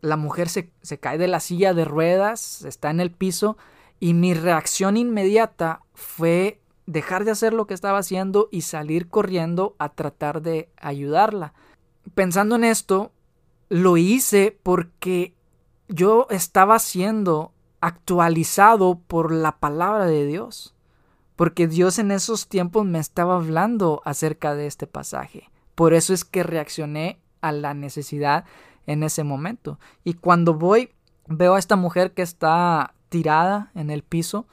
la 0.00 0.16
mujer 0.16 0.48
se, 0.48 0.70
se 0.82 0.98
cae 0.98 1.18
de 1.18 1.28
la 1.28 1.40
silla 1.40 1.74
de 1.74 1.84
ruedas, 1.84 2.64
está 2.64 2.90
en 2.90 3.00
el 3.00 3.10
piso, 3.10 3.56
y 3.98 4.14
mi 4.14 4.34
reacción 4.34 4.96
inmediata 4.96 5.82
fue 5.94 6.60
dejar 6.86 7.24
de 7.24 7.32
hacer 7.32 7.52
lo 7.52 7.66
que 7.66 7.74
estaba 7.74 7.98
haciendo 7.98 8.48
y 8.50 8.62
salir 8.62 9.08
corriendo 9.08 9.74
a 9.78 9.90
tratar 9.90 10.42
de 10.42 10.68
ayudarla. 10.76 11.54
Pensando 12.14 12.56
en 12.56 12.64
esto, 12.64 13.12
lo 13.68 13.96
hice 13.96 14.56
porque 14.62 15.34
yo 15.88 16.26
estaba 16.30 16.78
siendo 16.78 17.52
actualizado 17.80 19.00
por 19.06 19.32
la 19.32 19.58
palabra 19.58 20.06
de 20.06 20.26
Dios. 20.26 20.74
Porque 21.34 21.66
Dios 21.66 21.98
en 21.98 22.10
esos 22.10 22.48
tiempos 22.48 22.86
me 22.86 22.98
estaba 22.98 23.36
hablando 23.36 24.00
acerca 24.04 24.54
de 24.54 24.66
este 24.66 24.86
pasaje. 24.86 25.50
Por 25.74 25.92
eso 25.92 26.14
es 26.14 26.24
que 26.24 26.42
reaccioné 26.42 27.20
a 27.42 27.52
la 27.52 27.74
necesidad 27.74 28.44
en 28.86 29.02
ese 29.02 29.24
momento. 29.24 29.78
Y 30.04 30.14
cuando 30.14 30.54
voy, 30.54 30.90
veo 31.26 31.54
a 31.54 31.58
esta 31.58 31.76
mujer 31.76 32.12
que 32.12 32.22
está 32.22 32.94
tirada 33.08 33.70
en 33.74 33.90
el 33.90 34.02
piso 34.02 34.46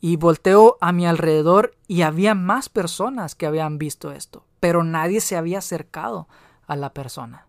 y 0.00 0.16
volteo 0.16 0.76
a 0.80 0.92
mi 0.92 1.06
alrededor 1.06 1.74
y 1.86 2.02
había 2.02 2.34
más 2.34 2.68
personas 2.68 3.34
que 3.34 3.46
habían 3.46 3.78
visto 3.78 4.12
esto, 4.12 4.44
pero 4.60 4.84
nadie 4.84 5.20
se 5.20 5.36
había 5.36 5.58
acercado 5.58 6.28
a 6.66 6.76
la 6.76 6.92
persona. 6.92 7.46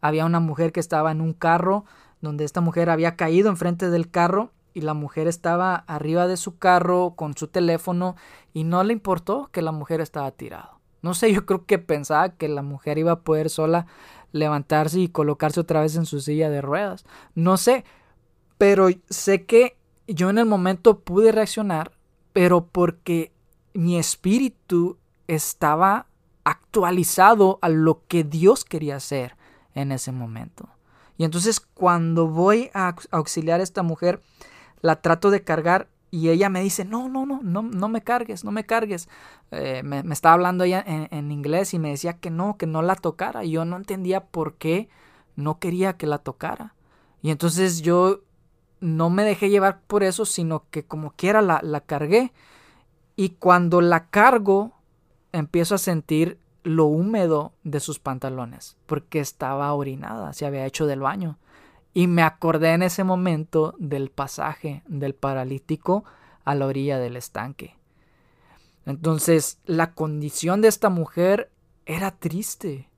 Había 0.00 0.24
una 0.24 0.40
mujer 0.40 0.72
que 0.72 0.80
estaba 0.80 1.12
en 1.12 1.20
un 1.20 1.32
carro 1.32 1.84
donde 2.20 2.44
esta 2.44 2.60
mujer 2.60 2.88
había 2.88 3.16
caído 3.16 3.50
enfrente 3.50 3.90
del 3.90 4.10
carro 4.10 4.50
y 4.74 4.80
la 4.80 4.94
mujer 4.94 5.28
estaba 5.28 5.74
arriba 5.86 6.26
de 6.26 6.36
su 6.36 6.58
carro 6.58 7.14
con 7.14 7.36
su 7.36 7.48
teléfono 7.48 8.16
y 8.54 8.64
no 8.64 8.82
le 8.84 8.92
importó 8.92 9.50
que 9.52 9.62
la 9.62 9.72
mujer 9.72 10.00
estaba 10.00 10.30
tirada. 10.30 10.78
No 11.02 11.14
sé, 11.14 11.32
yo 11.32 11.44
creo 11.44 11.66
que 11.66 11.78
pensaba 11.78 12.30
que 12.30 12.48
la 12.48 12.62
mujer 12.62 12.96
iba 12.96 13.12
a 13.12 13.20
poder 13.20 13.50
sola 13.50 13.86
levantarse 14.32 14.98
y 15.00 15.08
colocarse 15.08 15.60
otra 15.60 15.80
vez 15.80 15.96
en 15.96 16.06
su 16.06 16.20
silla 16.20 16.50
de 16.50 16.60
ruedas. 16.60 17.04
No 17.34 17.56
sé, 17.56 17.84
pero 18.58 18.88
sé 19.08 19.44
que 19.44 19.76
yo 20.06 20.30
en 20.30 20.38
el 20.38 20.46
momento 20.46 21.00
pude 21.00 21.32
reaccionar, 21.32 21.92
pero 22.32 22.66
porque 22.66 23.32
mi 23.74 23.98
espíritu 23.98 24.98
estaba 25.28 26.06
actualizado 26.44 27.58
a 27.62 27.68
lo 27.68 28.02
que 28.08 28.24
Dios 28.24 28.64
quería 28.64 28.96
hacer 28.96 29.36
en 29.74 29.92
ese 29.92 30.12
momento. 30.12 30.68
Y 31.16 31.24
entonces 31.24 31.60
cuando 31.60 32.26
voy 32.26 32.70
a 32.74 32.94
auxiliar 33.10 33.60
a 33.60 33.62
esta 33.62 33.82
mujer, 33.82 34.20
la 34.80 35.00
trato 35.00 35.30
de 35.30 35.44
cargar 35.44 35.88
y 36.12 36.28
ella 36.28 36.50
me 36.50 36.60
dice, 36.60 36.84
no, 36.84 37.08
no, 37.08 37.24
no, 37.24 37.40
no, 37.42 37.62
no 37.62 37.88
me 37.88 38.02
cargues, 38.02 38.44
no 38.44 38.52
me 38.52 38.64
cargues. 38.64 39.08
Eh, 39.50 39.82
me, 39.82 40.00
estaba 40.12 40.34
hablando 40.34 40.62
ella 40.62 40.84
en, 40.86 41.32
inglés 41.32 41.72
y 41.72 41.78
me 41.78 41.88
decía 41.88 42.18
que 42.18 42.28
no, 42.28 42.58
que 42.58 42.66
no 42.66 42.82
la 42.82 42.96
tocara. 42.96 43.44
Y 43.44 43.52
yo 43.52 43.64
no 43.64 43.76
entendía 43.76 44.26
por 44.26 44.56
qué 44.56 44.90
no 45.36 45.58
quería 45.58 45.96
que 45.96 46.06
la 46.06 46.18
tocara. 46.18 46.74
Y 47.22 47.30
entonces 47.30 47.80
yo 47.80 48.20
no 48.80 49.08
me 49.08 49.24
dejé 49.24 49.48
llevar 49.48 49.80
por 49.86 50.02
eso, 50.02 50.26
sino 50.26 50.64
que 50.70 50.84
como 50.84 51.12
quiera 51.12 51.40
la, 51.40 51.60
la 51.62 51.80
cargué. 51.80 52.34
Y 53.16 53.30
cuando 53.30 53.80
la 53.80 54.10
cargo, 54.10 54.72
empiezo 55.32 55.76
a 55.76 55.78
sentir 55.78 56.38
lo 56.62 56.84
húmedo 56.84 57.54
de 57.64 57.80
sus 57.80 57.98
pantalones, 57.98 58.76
porque 58.84 59.18
estaba 59.18 59.72
orinada, 59.72 60.34
se 60.34 60.44
había 60.44 60.66
hecho 60.66 60.84
del 60.84 61.00
baño. 61.00 61.38
Y 61.94 62.06
me 62.06 62.22
acordé 62.22 62.72
en 62.72 62.82
ese 62.82 63.04
momento 63.04 63.74
del 63.78 64.10
pasaje 64.10 64.82
del 64.86 65.14
paralítico 65.14 66.04
a 66.44 66.54
la 66.54 66.66
orilla 66.66 66.98
del 66.98 67.16
estanque. 67.16 67.76
Entonces 68.86 69.58
la 69.66 69.94
condición 69.94 70.60
de 70.60 70.68
esta 70.68 70.88
mujer 70.88 71.50
era 71.86 72.10
triste. 72.12 72.88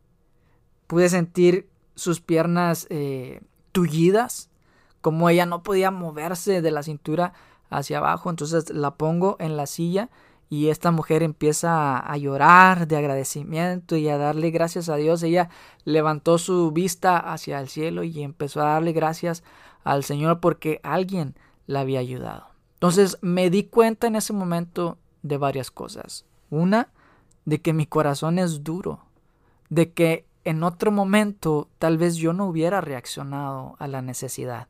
Pude 0.87 1.09
sentir 1.09 1.69
sus 1.95 2.21
piernas 2.21 2.87
eh, 2.91 3.41
tullidas, 3.73 4.51
como 5.01 5.29
ella 5.29 5.47
no 5.47 5.63
podía 5.63 5.91
moverse 5.91 6.63
de 6.63 6.71
la 6.71 6.83
cintura 6.83 7.35
hacia 7.71 7.99
abajo. 7.99 8.31
Entonces 8.31 8.71
la 8.71 8.95
pongo 8.95 9.37
en 9.41 9.57
la 9.57 9.67
silla 9.67 10.09
y 10.49 10.69
esta 10.69 10.91
mujer 10.91 11.23
empieza 11.23 11.99
a, 11.99 12.17
llorar 12.17 12.87
de 12.87 12.97
agradecimiento 12.97 13.97
y 13.97 14.09
a 14.09 14.19
darle 14.19 14.51
gracias 14.51 14.89
a 14.89 14.97
Dios. 14.97 15.23
Ella 15.23 15.49
levantó 15.85 16.39
su 16.39 16.71
vista 16.71 17.19
hacia 17.19 17.61
el 17.61 17.69
cielo 17.69 18.05
y 18.05 18.23
empezó 18.23 18.61
a 18.61 18.75
darle 18.75 18.93
gracias 18.93 19.43
al 19.83 20.05
Señor 20.05 20.41
porque 20.41 20.81
alguien 20.83 21.35
la 21.67 21.81
había 21.81 22.01
ayudado. 22.01 22.47
Entonces 22.75 23.19
me 23.21 23.51
di 23.51 23.65
cuenta 23.65 24.07
en 24.07 24.17
ese 24.17 24.33
momento 24.33 24.99
de 25.23 25.39
varias 25.39 25.71
cosas. 25.71 26.25
Una, 26.51 26.89
de 27.45 27.61
que 27.61 27.73
mi 27.73 27.87
corazón 27.87 28.39
es 28.39 28.63
duro, 28.63 29.01
de 29.69 29.93
que 29.93 30.27
en 30.45 30.63
otro 30.63 30.93
momento 30.93 31.69
tal 31.79 31.99
vez 31.99 32.17
yo 32.17 32.33
no 32.33 32.47
hubiera 32.47 32.81
reaccionado 32.81 33.77
a 33.79 33.89
la 33.89 34.03
necesidad. 34.03 34.69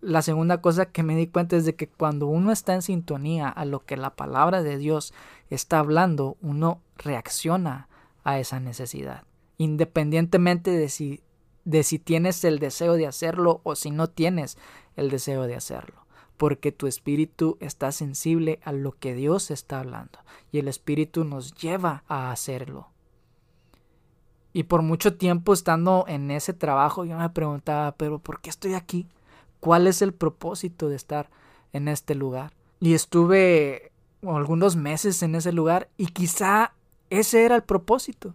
La 0.00 0.22
segunda 0.22 0.60
cosa 0.60 0.86
que 0.86 1.02
me 1.02 1.16
di 1.16 1.26
cuenta 1.26 1.56
es 1.56 1.64
de 1.64 1.74
que 1.74 1.88
cuando 1.88 2.26
uno 2.26 2.52
está 2.52 2.74
en 2.74 2.82
sintonía 2.82 3.48
a 3.48 3.64
lo 3.64 3.84
que 3.84 3.96
la 3.96 4.14
palabra 4.14 4.62
de 4.62 4.78
Dios 4.78 5.12
está 5.50 5.80
hablando, 5.80 6.36
uno 6.40 6.80
reacciona 6.96 7.88
a 8.22 8.38
esa 8.38 8.60
necesidad, 8.60 9.24
independientemente 9.56 10.70
de 10.70 10.88
si, 10.88 11.22
de 11.64 11.82
si 11.82 11.98
tienes 11.98 12.44
el 12.44 12.58
deseo 12.60 12.94
de 12.94 13.06
hacerlo 13.06 13.60
o 13.64 13.74
si 13.74 13.90
no 13.90 14.08
tienes 14.08 14.56
el 14.96 15.10
deseo 15.10 15.46
de 15.46 15.56
hacerlo 15.56 16.08
porque 16.38 16.72
tu 16.72 16.86
espíritu 16.86 17.58
está 17.60 17.92
sensible 17.92 18.60
a 18.64 18.72
lo 18.72 18.92
que 18.92 19.14
Dios 19.14 19.50
está 19.50 19.80
hablando 19.80 20.20
y 20.50 20.60
el 20.60 20.68
espíritu 20.68 21.24
nos 21.24 21.52
lleva 21.54 22.04
a 22.08 22.30
hacerlo. 22.30 22.88
Y 24.54 24.62
por 24.62 24.80
mucho 24.80 25.16
tiempo 25.16 25.52
estando 25.52 26.04
en 26.08 26.30
ese 26.30 26.54
trabajo 26.54 27.04
yo 27.04 27.18
me 27.18 27.28
preguntaba, 27.28 27.92
pero 27.96 28.18
¿por 28.20 28.40
qué 28.40 28.48
estoy 28.48 28.74
aquí? 28.74 29.06
¿Cuál 29.60 29.86
es 29.86 30.02
el 30.02 30.12
propósito 30.12 30.88
de 30.88 30.96
estar 30.96 31.30
en 31.72 31.88
este 31.88 32.14
lugar? 32.14 32.52
Y 32.80 32.94
estuve 32.94 33.92
algunos 34.22 34.76
meses 34.76 35.22
en 35.22 35.34
ese 35.34 35.52
lugar 35.52 35.88
y 35.96 36.06
quizá 36.06 36.72
ese 37.10 37.44
era 37.44 37.56
el 37.56 37.62
propósito. 37.62 38.34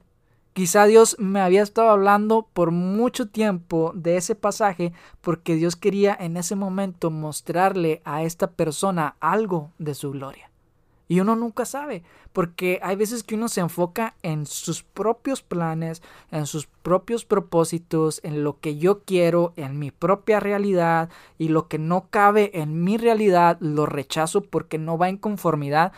Quizá 0.53 0.85
Dios 0.85 1.15
me 1.17 1.41
había 1.41 1.63
estado 1.63 1.89
hablando 1.89 2.47
por 2.53 2.69
mucho 2.69 3.27
tiempo 3.27 3.91
de 3.95 4.17
ese 4.17 4.35
pasaje 4.35 4.93
porque 5.21 5.55
Dios 5.55 5.75
quería 5.75 6.15
en 6.19 6.37
ese 6.37 6.55
momento 6.55 7.09
mostrarle 7.09 8.01
a 8.05 8.21
esta 8.21 8.51
persona 8.51 9.15
algo 9.19 9.71
de 9.79 9.95
su 9.95 10.11
gloria. 10.11 10.52
Y 11.07 11.19
uno 11.19 11.35
nunca 11.35 11.65
sabe, 11.65 12.03
porque 12.31 12.79
hay 12.81 12.95
veces 12.95 13.23
que 13.23 13.35
uno 13.35 13.49
se 13.49 13.61
enfoca 13.61 14.15
en 14.23 14.45
sus 14.45 14.83
propios 14.83 15.41
planes, 15.41 16.01
en 16.31 16.45
sus 16.45 16.65
propios 16.67 17.25
propósitos, 17.25 18.21
en 18.23 18.43
lo 18.43 18.59
que 18.59 18.77
yo 18.77 19.03
quiero, 19.03 19.53
en 19.57 19.79
mi 19.79 19.91
propia 19.91 20.39
realidad, 20.39 21.09
y 21.37 21.49
lo 21.49 21.67
que 21.67 21.77
no 21.77 22.07
cabe 22.09 22.51
en 22.53 22.83
mi 22.83 22.97
realidad 22.97 23.57
lo 23.59 23.85
rechazo 23.85 24.41
porque 24.41 24.77
no 24.77 24.97
va 24.97 25.09
en 25.09 25.17
conformidad 25.17 25.91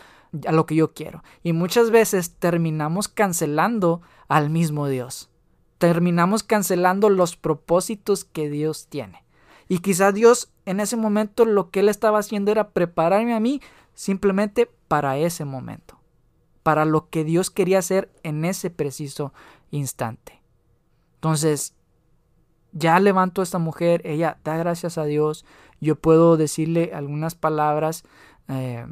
a 0.46 0.52
lo 0.52 0.66
que 0.66 0.74
yo 0.74 0.92
quiero. 0.92 1.22
Y 1.42 1.52
muchas 1.52 1.90
veces 1.90 2.34
terminamos 2.34 3.08
cancelando 3.08 4.02
al 4.28 4.50
mismo 4.50 4.88
Dios. 4.88 5.30
Terminamos 5.78 6.42
cancelando 6.42 7.10
los 7.10 7.36
propósitos 7.36 8.24
que 8.24 8.50
Dios 8.50 8.88
tiene. 8.88 9.24
Y 9.68 9.78
quizá 9.78 10.12
Dios 10.12 10.50
en 10.64 10.80
ese 10.80 10.96
momento 10.96 11.44
lo 11.44 11.70
que 11.70 11.80
Él 11.80 11.88
estaba 11.88 12.18
haciendo 12.18 12.50
era 12.50 12.70
prepararme 12.70 13.34
a 13.34 13.40
mí 13.40 13.60
simplemente 13.94 14.70
para 14.88 15.18
ese 15.18 15.44
momento. 15.44 15.98
Para 16.62 16.84
lo 16.84 17.08
que 17.08 17.24
Dios 17.24 17.50
quería 17.50 17.78
hacer 17.78 18.10
en 18.22 18.44
ese 18.44 18.70
preciso 18.70 19.32
instante. 19.70 20.40
Entonces, 21.16 21.74
ya 22.72 22.98
levanto 23.00 23.40
a 23.40 23.44
esta 23.44 23.58
mujer, 23.58 24.02
ella 24.04 24.38
da 24.44 24.56
gracias 24.56 24.98
a 24.98 25.04
Dios, 25.04 25.44
yo 25.80 25.96
puedo 25.96 26.36
decirle 26.36 26.92
algunas 26.94 27.34
palabras 27.34 28.04
eh, 28.48 28.86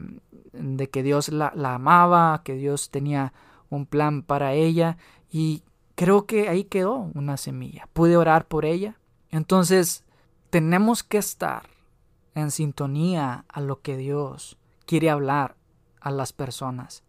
de 0.53 0.91
que 0.91 1.03
Dios 1.03 1.29
la, 1.29 1.53
amaba, 1.55 2.43
que 2.45 2.55
Dios 2.55 2.91
tenía 2.91 3.33
un 3.71 3.87
plan 3.87 4.23
para 4.23 4.53
ella 4.53 4.97
y 5.31 5.63
creo 5.95 6.27
que 6.27 6.49
ahí 6.49 6.65
quedó 6.65 7.11
una 7.15 7.37
semilla. 7.37 7.89
Pude 7.93 8.17
orar 8.17 8.47
por 8.47 8.65
ella. 8.65 8.99
Entonces 9.31 10.05
tenemos 10.51 11.03
que 11.03 11.19
estar 11.19 11.65
en 12.35 12.51
sintonía 12.51 13.45
a 13.49 13.61
lo 13.61 13.81
que 13.81 13.97
Dios 13.97 14.59
quiere 14.87 15.11
hablar 15.11 15.57
a 16.05 16.11
las 16.11 16.35
personas, 16.35 17.03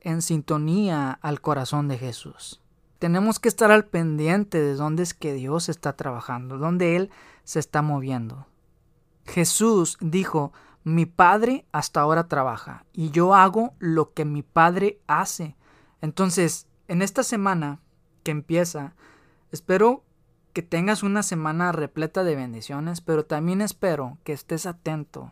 en 0.00 0.22
sintonía 0.22 1.12
al 1.20 1.42
corazón 1.42 1.88
de 1.88 1.98
Jesús. 1.98 2.60
Tenemos 2.98 3.38
que 3.38 3.48
estar 3.48 3.70
al 3.70 3.84
pendiente 3.84 4.60
de 4.60 4.74
dónde 4.74 5.02
es 5.02 5.14
que 5.14 5.34
Dios 5.34 5.68
está 5.68 5.94
trabajando, 5.94 6.56
dónde 6.56 6.96
Él 6.96 7.10
se 7.44 7.58
está 7.58 7.82
moviendo. 7.82 8.46
Jesús 9.26 9.98
dijo, 10.00 10.52
mi 10.84 11.04
Padre 11.04 11.66
hasta 11.70 12.00
ahora 12.00 12.28
trabaja 12.28 12.86
y 12.94 13.10
yo 13.10 13.34
hago 13.34 13.74
lo 13.78 14.14
que 14.14 14.24
mi 14.24 14.42
Padre 14.42 14.98
hace. 15.06 15.54
Entonces, 16.00 16.66
en 16.88 17.02
esta 17.02 17.22
semana 17.22 17.78
que 18.22 18.30
empieza, 18.30 18.94
espero 19.52 20.02
que 20.54 20.62
tengas 20.62 21.02
una 21.02 21.22
semana 21.22 21.72
repleta 21.72 22.24
de 22.24 22.36
bendiciones, 22.36 23.02
pero 23.02 23.26
también 23.26 23.60
espero 23.60 24.16
que 24.24 24.32
estés 24.32 24.64
atento 24.64 25.30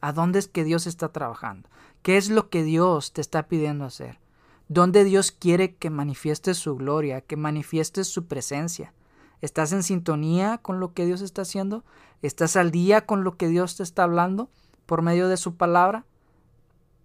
a 0.00 0.12
dónde 0.12 0.38
es 0.38 0.48
que 0.48 0.64
Dios 0.64 0.86
está 0.86 1.08
trabajando, 1.08 1.68
qué 2.04 2.18
es 2.18 2.28
lo 2.28 2.50
que 2.50 2.62
Dios 2.62 3.14
te 3.14 3.22
está 3.22 3.48
pidiendo 3.48 3.86
hacer, 3.86 4.20
dónde 4.68 5.04
Dios 5.04 5.32
quiere 5.32 5.74
que 5.74 5.88
manifiestes 5.88 6.58
su 6.58 6.76
gloria, 6.76 7.22
que 7.22 7.38
manifiestes 7.38 8.08
su 8.08 8.26
presencia. 8.26 8.92
¿Estás 9.40 9.72
en 9.72 9.82
sintonía 9.82 10.58
con 10.58 10.80
lo 10.80 10.92
que 10.92 11.06
Dios 11.06 11.22
está 11.22 11.42
haciendo? 11.42 11.82
¿Estás 12.20 12.56
al 12.56 12.70
día 12.70 13.06
con 13.06 13.24
lo 13.24 13.38
que 13.38 13.48
Dios 13.48 13.76
te 13.76 13.82
está 13.82 14.02
hablando 14.02 14.50
por 14.84 15.00
medio 15.00 15.28
de 15.28 15.38
su 15.38 15.56
palabra? 15.56 16.04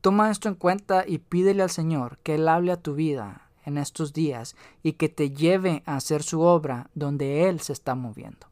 Toma 0.02 0.32
esto 0.32 0.50
en 0.50 0.56
cuenta 0.56 1.06
y 1.08 1.20
pídele 1.20 1.64
al 1.64 1.70
Señor 1.70 2.18
que 2.22 2.36
Él 2.36 2.50
hable 2.50 2.74
a 2.74 2.82
tu 2.82 2.94
vida 2.94 3.50
en 3.64 3.78
estos 3.78 4.12
días 4.12 4.58
y 4.84 4.94
que 4.94 5.08
te 5.08 5.32
lleve 5.32 5.82
a 5.86 5.96
hacer 5.96 6.24
su 6.24 6.42
obra 6.42 6.90
donde 6.94 7.48
Él 7.48 7.62
se 7.62 7.72
está 7.72 7.96
moviendo. 7.96 8.48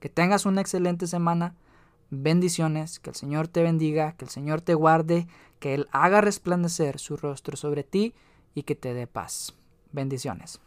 Que 0.00 0.08
tengas 0.08 0.46
una 0.46 0.62
excelente 0.62 1.06
semana. 1.06 1.54
Bendiciones, 2.10 2.98
que 2.98 3.10
el 3.10 3.16
Señor 3.16 3.48
te 3.48 3.62
bendiga, 3.62 4.12
que 4.12 4.24
el 4.24 4.30
Señor 4.30 4.60
te 4.60 4.74
guarde, 4.74 5.28
que 5.62 5.74
Él 5.74 5.88
haga 5.92 6.20
resplandecer 6.20 6.98
su 6.98 7.16
rostro 7.16 7.56
sobre 7.56 7.84
ti 7.84 8.14
y 8.52 8.64
que 8.64 8.74
te 8.74 8.94
dé 8.94 9.06
paz. 9.06 9.54
Bendiciones. 9.92 10.60